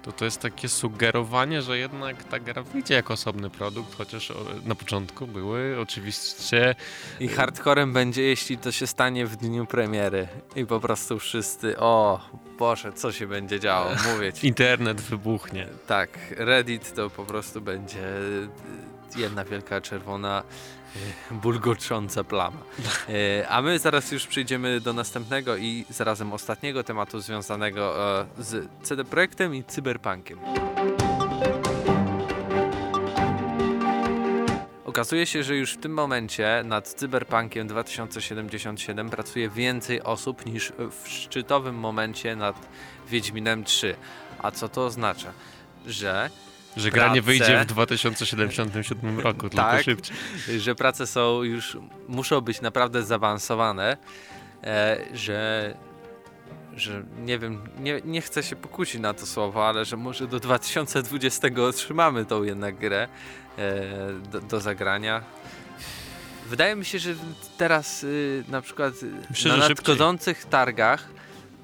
to 0.03 0.13
to 0.13 0.25
jest 0.25 0.41
takie 0.41 0.69
sugerowanie, 0.69 1.63
że 1.63 1.79
jednak 1.79 2.25
ta 2.25 2.39
gra 2.39 2.63
wyjdzie 2.63 2.95
jako 2.95 3.15
osobny 3.15 3.51
produkt, 3.51 3.95
chociaż 3.97 4.33
na 4.65 4.75
początku 4.75 5.27
były 5.27 5.77
oczywiście... 5.81 6.75
I 7.21 7.29
hardcorem 7.29 7.93
będzie, 7.93 8.23
jeśli 8.23 8.59
to 8.59 8.73
się 8.73 8.87
stanie 8.87 9.27
w 9.27 9.37
dniu 9.37 9.67
premiery 9.67 10.29
i 10.57 10.67
po 10.67 10.81
prostu 10.81 11.19
wszyscy, 11.19 11.79
o 11.79 12.21
Boże, 12.59 12.93
co 12.93 13.13
się 13.13 13.27
będzie 13.27 13.61
działo, 13.61 13.91
mówię 14.13 14.33
ci. 14.33 14.47
Internet 14.49 15.01
wybuchnie. 15.01 15.67
Tak, 15.87 16.11
Reddit 16.37 16.95
to 16.95 17.11
po 17.11 17.25
prostu 17.25 17.61
będzie 17.61 18.09
jedna 19.17 19.45
wielka 19.45 19.81
czerwona 19.81 20.43
bulgocząca 21.31 22.25
plama. 22.25 22.59
E, 23.09 23.49
a 23.49 23.63
my 23.63 23.79
zaraz 23.79 24.13
już 24.13 24.27
przejdziemy 24.27 24.81
do 24.81 24.93
następnego 24.93 25.57
i 25.57 25.85
zarazem 25.91 26.33
ostatniego 26.33 26.85
tematu 26.85 27.21
związanego 27.21 28.19
e, 28.21 28.27
z 28.39 28.69
CD 28.83 29.05
Projektem 29.05 29.55
i 29.55 29.65
cyberpunkiem. 29.65 30.39
Okazuje 34.91 35.27
się, 35.27 35.43
że 35.43 35.57
już 35.57 35.73
w 35.73 35.81
tym 35.81 35.93
momencie 35.93 36.63
nad 36.65 36.89
Cyberpunkiem 36.89 37.69
2077 37.69 39.11
pracuje 39.11 39.49
więcej 39.49 40.03
osób 40.03 40.47
niż 40.47 40.73
w 40.91 41.09
szczytowym 41.09 41.75
momencie 41.75 42.37
nad 42.37 42.69
Wiedźminem 43.09 43.65
3. 43.65 43.97
A 44.39 44.51
co 44.51 44.69
to 44.69 44.85
oznacza? 44.85 45.33
Że 45.87 46.31
że 46.77 46.91
gra 46.91 47.15
nie 47.15 47.23
wyjdzie 47.23 47.61
w 47.61 47.67
2077 47.67 49.21
roku, 49.21 49.41
tylko 49.41 49.57
tak, 49.57 49.85
szybciej. 49.85 50.17
Że 50.59 50.75
prace 50.75 51.07
są 51.07 51.43
już, 51.43 51.77
muszą 52.09 52.41
być 52.41 52.61
naprawdę 52.61 53.03
zaawansowane, 53.03 53.97
e, 54.65 54.99
że, 55.15 55.75
że 56.77 57.03
nie 57.19 57.39
wiem, 57.39 57.63
nie, 57.79 58.01
nie 58.05 58.21
chcę 58.21 58.43
się 58.43 58.57
pokusić 58.57 59.01
na 59.01 59.15
to 59.15 59.27
słowo, 59.27 59.69
ale 59.69 59.85
że 59.85 59.97
może 59.97 60.27
do 60.27 60.41
2020 60.41 61.49
otrzymamy 61.69 62.25
tą 62.25 62.43
jednak 62.43 62.77
grę 62.77 63.09
e, 63.59 63.83
do, 64.33 64.41
do 64.41 64.61
zagrania. 64.61 65.23
Wydaje 66.47 66.77
mi 66.77 66.85
się, 66.85 66.99
że 66.99 67.15
teraz 67.59 68.05
y, 68.05 68.45
na 68.49 68.63
przykład 68.63 68.95
Myślę, 69.31 69.57
na 69.57 69.69
nadchodzących 69.69 70.45
targach 70.45 71.09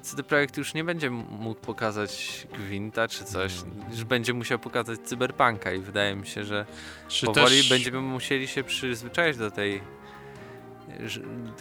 CD 0.07 0.23
Projekt 0.23 0.57
już 0.57 0.73
nie 0.73 0.83
będzie 0.83 1.09
mógł 1.09 1.61
pokazać 1.61 2.47
Gwinta 2.53 3.07
czy 3.07 3.23
coś, 3.23 3.53
hmm. 3.55 3.91
już 3.91 4.03
będzie 4.03 4.33
musiał 4.33 4.59
pokazać 4.59 4.99
Cyberpunka 4.99 5.71
i 5.71 5.79
wydaje 5.79 6.15
mi 6.15 6.27
się, 6.27 6.43
że 6.43 6.65
czy 7.07 7.25
powoli 7.25 7.57
też... 7.57 7.69
będziemy 7.69 8.01
musieli 8.01 8.47
się 8.47 8.63
przyzwyczaić 8.63 9.37
do 9.37 9.51
tej 9.51 9.81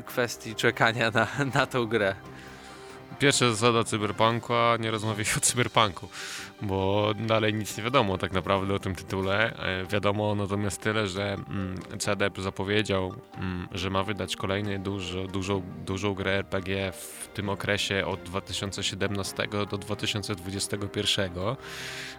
kwestii 0.06 0.54
czekania 0.54 1.11
na, 1.11 1.28
na 1.54 1.66
tą 1.66 1.87
grę. 1.87 2.14
Pierwsza 3.18 3.50
zasada 3.50 3.85
Cyberpunka, 3.85 4.76
nie 4.80 4.90
rozmawiaj 4.90 5.26
o 5.37 5.40
Cyberpunku 5.40 6.09
bo 6.62 7.12
dalej 7.27 7.55
nic 7.55 7.77
nie 7.79 7.85
wiadomo 7.85 8.19
tak 8.19 8.33
naprawdę 8.33 8.75
o 8.75 8.79
tym 8.79 8.95
tytule. 8.95 9.57
E, 9.59 9.87
wiadomo 9.87 10.35
natomiast 10.35 10.81
tyle, 10.81 11.07
że 11.07 11.33
mm, 11.33 11.79
CDEP 11.99 12.40
zapowiedział, 12.40 13.14
mm, 13.38 13.69
że 13.73 13.90
ma 13.90 14.03
wydać 14.03 14.37
kolejny 14.37 14.79
dużo, 14.79 15.27
dużą, 15.27 15.62
dużą 15.87 16.14
grę 16.14 16.33
RPG 16.33 16.92
w 16.92 17.29
tym 17.35 17.49
okresie 17.49 18.07
od 18.07 18.23
2017 18.23 19.49
do 19.71 19.79
2021, 19.79 21.31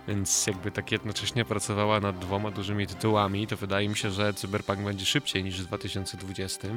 więc 0.08 0.48
jakby 0.48 0.72
tak 0.72 0.92
jednocześnie 0.92 1.46
pracowała 1.46 2.00
nad 2.00 2.20
dwoma 2.20 2.52
dużymi 2.52 2.88
tytułami, 2.88 3.48
to 3.48 3.58
wydaje 3.58 3.90
mi 3.90 3.98
się, 3.98 4.12
że 4.12 4.34
Cyberpunk 4.34 4.80
będzie 4.80 5.06
szybciej 5.06 5.44
niż 5.44 5.62
w 5.62 5.66
2020, 5.66 6.68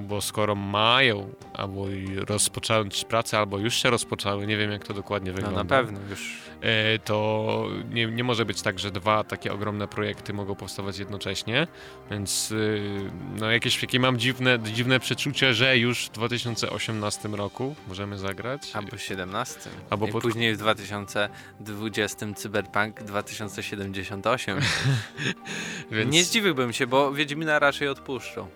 bo 0.00 0.20
skoro 0.20 0.54
mają 0.54 1.28
albo 1.54 1.86
rozpocząć 2.26 3.04
pracę, 3.04 3.38
albo 3.38 3.58
już 3.58 3.74
się 3.74 3.90
rozpoczęły, 3.90 4.46
nie 4.46 4.56
wiem 4.56 4.70
jak 4.70 4.84
to 4.86 4.94
dokładnie 4.94 5.32
wygląda. 5.32 5.57
Na 5.58 5.64
pewno 5.64 6.00
już. 6.10 6.48
E, 6.60 6.98
to 6.98 7.66
nie, 7.90 8.06
nie 8.06 8.24
może 8.24 8.44
być 8.44 8.62
tak, 8.62 8.78
że 8.78 8.90
dwa 8.90 9.24
takie 9.24 9.52
ogromne 9.52 9.88
projekty 9.88 10.32
mogą 10.32 10.54
powstawać 10.54 10.98
jednocześnie, 10.98 11.66
więc 12.10 12.50
y, 12.50 13.10
no 13.36 13.50
jakieś 13.50 13.80
takie 13.80 14.00
mam 14.00 14.18
dziwne, 14.18 14.58
dziwne 14.58 15.00
przeczucie, 15.00 15.54
że 15.54 15.78
już 15.78 16.06
w 16.06 16.10
2018 16.10 17.28
roku 17.28 17.74
możemy 17.88 18.18
zagrać. 18.18 18.70
Albo 18.74 18.96
17. 18.96 19.60
Albo 19.90 20.08
pod... 20.08 20.22
później 20.22 20.54
w 20.54 20.58
2020 20.58 22.26
Cyberpunk 22.36 23.02
2078. 23.02 24.58
Więc... 25.90 26.12
Nie 26.12 26.24
zdziwiłbym 26.24 26.72
się, 26.72 26.86
bo 26.86 27.12
Wiedźmina 27.12 27.58
raczej 27.58 27.88
odpuszczą. 27.88 28.48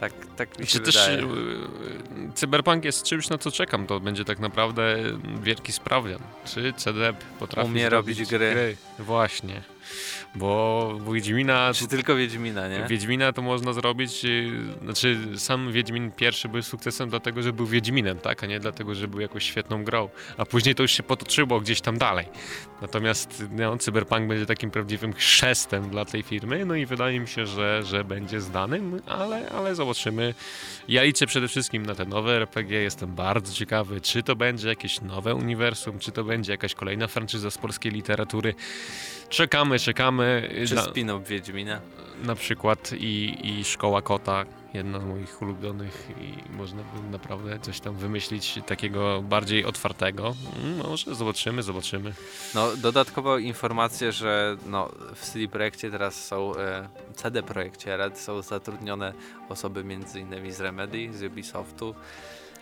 Tak, 0.00 0.12
tak 0.36 0.58
mi 0.58 0.66
się 0.66 0.72
Czy 0.72 0.84
wydaje. 0.84 1.16
też 1.16 1.24
y, 1.26 2.32
Cyberpunk 2.34 2.84
jest 2.84 3.02
czymś, 3.02 3.28
na 3.28 3.38
co 3.38 3.50
czekam. 3.50 3.86
To 3.86 4.00
będzie 4.00 4.24
tak 4.24 4.38
naprawdę 4.38 4.96
wielki 5.42 5.72
sprawdzian. 5.72 6.18
Czy 6.44 6.72
CDEP 6.76 7.16
potrafi 7.38 7.68
Umie 7.70 7.88
robić 7.88 8.24
gry. 8.28 8.50
gry. 8.52 8.76
Właśnie 8.98 9.62
bo 10.34 10.98
Wiedźmina... 11.12 11.70
Czy 11.74 11.88
tylko 11.88 12.16
Wiedźmina, 12.16 12.68
nie? 12.68 12.86
Wiedźmina 12.88 13.32
to 13.32 13.42
można 13.42 13.72
zrobić, 13.72 14.24
y, 14.24 14.50
znaczy 14.82 15.18
sam 15.36 15.72
Wiedźmin 15.72 16.12
pierwszy 16.12 16.48
był 16.48 16.62
sukcesem 16.62 17.10
dlatego, 17.10 17.42
że 17.42 17.52
był 17.52 17.66
Wiedźminem, 17.66 18.18
tak, 18.18 18.44
a 18.44 18.46
nie 18.46 18.60
dlatego, 18.60 18.94
że 18.94 19.08
był 19.08 19.20
jakąś 19.20 19.44
świetną 19.44 19.84
grą, 19.84 20.08
a 20.36 20.44
później 20.44 20.74
to 20.74 20.82
już 20.82 20.92
się 20.92 21.02
potoczyło 21.02 21.60
gdzieś 21.60 21.80
tam 21.80 21.98
dalej. 21.98 22.26
Natomiast 22.82 23.44
no, 23.50 23.78
Cyberpunk 23.78 24.28
będzie 24.28 24.46
takim 24.46 24.70
prawdziwym 24.70 25.12
chrzestem 25.12 25.90
dla 25.90 26.04
tej 26.04 26.22
firmy, 26.22 26.64
no 26.64 26.74
i 26.74 26.86
wydaje 26.86 27.20
mi 27.20 27.28
się, 27.28 27.46
że, 27.46 27.82
że 27.82 28.04
będzie 28.04 28.40
zdanym, 28.40 29.00
ale, 29.06 29.48
ale 29.48 29.74
zobaczymy. 29.74 30.34
Ja 30.88 31.02
liczę 31.02 31.26
przede 31.26 31.48
wszystkim 31.48 31.86
na 31.86 31.94
te 31.94 32.04
nowe 32.04 32.36
RPG, 32.36 32.82
jestem 32.82 33.14
bardzo 33.14 33.54
ciekawy, 33.54 34.00
czy 34.00 34.22
to 34.22 34.36
będzie 34.36 34.68
jakieś 34.68 35.00
nowe 35.00 35.34
uniwersum, 35.34 35.98
czy 35.98 36.12
to 36.12 36.24
będzie 36.24 36.52
jakaś 36.52 36.74
kolejna 36.74 37.06
franczyza 37.06 37.50
z 37.50 37.58
polskiej 37.58 37.92
literatury. 37.92 38.54
Czekamy, 39.28 39.75
czekamy. 39.78 40.50
Czy 40.68 41.04
na, 41.04 41.18
Wiedźmina? 41.18 41.80
Na 42.22 42.34
przykład 42.34 42.92
i, 42.92 43.36
i 43.42 43.64
Szkoła 43.64 44.02
Kota, 44.02 44.44
jedna 44.74 45.00
z 45.00 45.04
moich 45.04 45.42
ulubionych 45.42 46.08
i 46.20 46.52
można 46.56 46.82
by 46.82 47.10
naprawdę 47.10 47.58
coś 47.58 47.80
tam 47.80 47.96
wymyślić 47.96 48.58
takiego 48.66 49.22
bardziej 49.22 49.64
otwartego. 49.64 50.34
Mm, 50.64 50.88
może 50.88 51.14
zobaczymy, 51.14 51.62
zobaczymy. 51.62 52.12
No, 52.54 52.76
dodatkowo 52.76 53.38
informacje, 53.38 54.12
że 54.12 54.56
no, 54.66 54.88
w 55.14 55.20
CD 55.20 55.48
Projekcie 55.48 55.90
teraz 55.90 56.24
są, 56.24 56.56
e, 56.56 56.88
CD 57.14 57.42
Projekcie 57.42 57.96
Red 57.96 58.18
są 58.18 58.42
zatrudnione 58.42 59.12
osoby 59.48 59.84
między 59.84 60.20
innymi 60.20 60.52
z 60.52 60.60
Remedy, 60.60 61.12
z 61.12 61.22
Ubisoftu. 61.22 61.94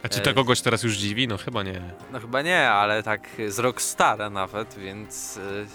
A 0.03 0.09
czy 0.09 0.21
to 0.21 0.31
e, 0.31 0.35
kogoś 0.35 0.61
teraz 0.61 0.83
już 0.83 0.97
dziwi? 0.97 1.29
No 1.29 1.37
chyba 1.37 1.63
nie. 1.63 1.81
No 2.13 2.21
chyba 2.21 2.43
nie, 2.43 2.71
ale 2.71 3.03
tak 3.03 3.29
z 3.49 3.59
Rockstara 3.59 4.31
nawet, 4.31 4.75
więc 4.79 5.37
e, 5.37 5.67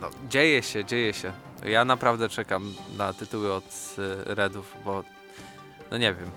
no, 0.00 0.10
dzieje 0.28 0.62
się, 0.62 0.84
dzieje 0.84 1.12
się. 1.12 1.32
Ja 1.64 1.84
naprawdę 1.84 2.28
czekam 2.28 2.74
na 2.98 3.12
tytuły 3.12 3.52
od 3.52 3.96
y, 3.98 4.34
Redów, 4.34 4.76
bo 4.84 5.04
no 5.90 5.98
nie 5.98 6.14
wiem. 6.14 6.30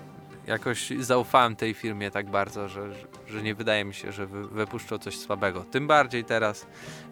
jakoś 0.46 0.92
zaufałem 1.00 1.56
tej 1.56 1.74
firmie 1.74 2.10
tak 2.10 2.30
bardzo, 2.30 2.68
że, 2.68 2.90
że 3.26 3.42
nie 3.42 3.54
wydaje 3.54 3.84
mi 3.84 3.94
się, 3.94 4.12
że 4.12 4.26
wy, 4.26 4.48
wypuszczą 4.48 4.98
coś 4.98 5.18
słabego. 5.18 5.64
Tym 5.70 5.86
bardziej 5.86 6.24
teraz 6.24 6.66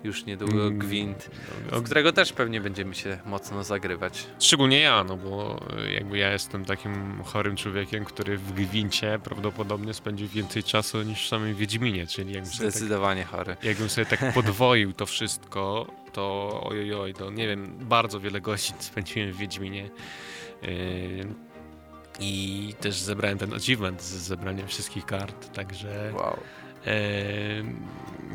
już 0.05 0.25
niedługo 0.25 0.67
mm, 0.67 0.79
Gwint, 0.79 1.31
z 1.73 1.85
którego 1.85 2.13
też 2.13 2.33
pewnie 2.33 2.61
będziemy 2.61 2.95
się 2.95 3.19
mocno 3.27 3.65
zagrywać. 3.65 4.27
Szczególnie 4.39 4.81
ja, 4.81 5.05
no 5.05 5.17
bo 5.17 5.61
jakby 5.95 6.19
ja 6.19 6.33
jestem 6.33 6.65
takim 6.65 7.23
chorym 7.25 7.57
człowiekiem, 7.57 8.05
który 8.05 8.39
w 8.39 8.53
Gwincie 8.53 9.19
prawdopodobnie 9.25 9.95
spędził 9.95 10.29
więcej 10.29 10.63
czasu 10.63 11.03
niż 11.03 11.25
w 11.25 11.29
samym 11.29 11.55
Wiedźminie, 11.55 12.07
czyli 12.07 12.33
jakbym 12.33 12.53
Zdecydowanie 12.53 13.23
tak, 13.23 13.31
chory. 13.31 13.57
Jakbym 13.63 13.89
sobie 13.89 14.07
tak 14.07 14.35
podwoił 14.35 14.93
to 14.93 15.07
wszystko, 15.07 15.87
to 16.17 16.61
ojojoj, 16.65 17.15
to 17.15 17.31
nie 17.31 17.49
wiem, 17.49 17.77
bardzo 17.81 18.21
wiele 18.21 18.41
godzin 18.41 18.77
spędziłem 18.91 19.33
w 19.33 19.37
Wiedźminie. 19.37 19.91
Yy, 20.63 20.69
I 22.21 22.75
też 22.81 22.97
zebrałem 22.97 23.39
ten 23.39 23.55
achievement 23.55 24.03
z 24.03 24.15
zebraniem 24.15 24.69
wszystkich 24.69 25.07
kart, 25.07 25.53
także. 25.53 26.13
Wow. 26.15 26.37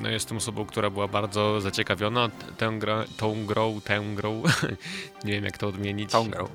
No 0.01 0.09
jestem 0.09 0.37
osobą, 0.37 0.65
która 0.65 0.89
była 0.89 1.07
bardzo 1.07 1.61
zaciekawiona 1.61 2.29
tą, 2.57 2.79
gra, 2.79 3.05
tą 3.17 3.45
grą, 3.45 3.81
tę 3.81 4.01
grą, 4.15 4.43
nie 5.25 5.33
wiem 5.33 5.45
jak 5.45 5.57
to 5.57 5.67
odmienić. 5.67 6.11
Tą 6.11 6.29
grą. 6.29 6.47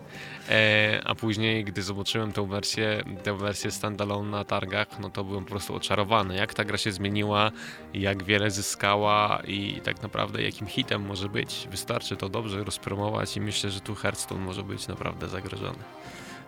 E, 0.49 1.01
a 1.05 1.15
później, 1.15 1.65
gdy 1.65 1.83
zobaczyłem 1.83 2.33
tę 2.33 2.49
wersję, 2.49 3.05
tę 3.23 3.37
wersję 3.39 3.71
standalone 3.71 4.31
na 4.31 4.45
targach, 4.45 4.99
no 5.01 5.11
to 5.11 5.25
byłem 5.25 5.45
po 5.45 5.51
prostu 5.51 5.75
oczarowany. 5.75 6.37
Jak 6.37 6.55
ta 6.55 6.65
gra 6.65 6.79
się 6.79 6.93
zmieniła, 6.93 7.51
jak 7.95 8.25
wiele 8.25 8.51
zyskała 8.51 9.43
i 9.47 9.81
tak 9.85 10.03
naprawdę 10.03 10.43
jakim 10.43 10.67
hitem 10.67 11.03
może 11.03 11.29
być. 11.29 11.69
Wystarczy 11.71 12.17
to 12.17 12.29
dobrze 12.29 12.65
rozpromować 12.65 13.37
i 13.37 13.41
myślę, 13.41 13.71
że 13.71 13.81
tu 13.81 13.95
Hearthstone 13.95 14.41
może 14.41 14.63
być 14.63 14.89
naprawdę 14.89 15.29
zagrożony. 15.29 15.79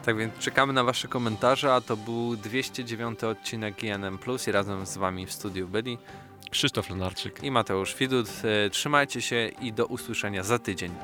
Tak 0.04 0.16
więc 0.16 0.38
czekamy 0.38 0.72
na 0.72 0.84
Wasze 0.84 1.08
komentarze, 1.08 1.74
a 1.74 1.80
to 1.80 1.96
był 1.96 2.36
209 2.36 3.24
odcinek 3.24 3.84
INM 3.84 4.18
Plus 4.18 4.48
i 4.48 4.52
razem 4.52 4.86
z 4.86 4.96
Wami 4.96 5.26
w 5.26 5.32
studiu 5.32 5.68
byli 5.68 5.98
Krzysztof 6.50 6.90
Lenarczyk 6.90 7.44
i 7.44 7.50
Mateusz 7.50 7.96
Widut. 7.96 8.28
E, 8.44 8.70
trzymajcie 8.70 9.22
się 9.22 9.50
i 9.60 9.72
do 9.72 9.86
usłyszenia 9.86 10.42
za 10.42 10.58
tydzień. 10.58 10.94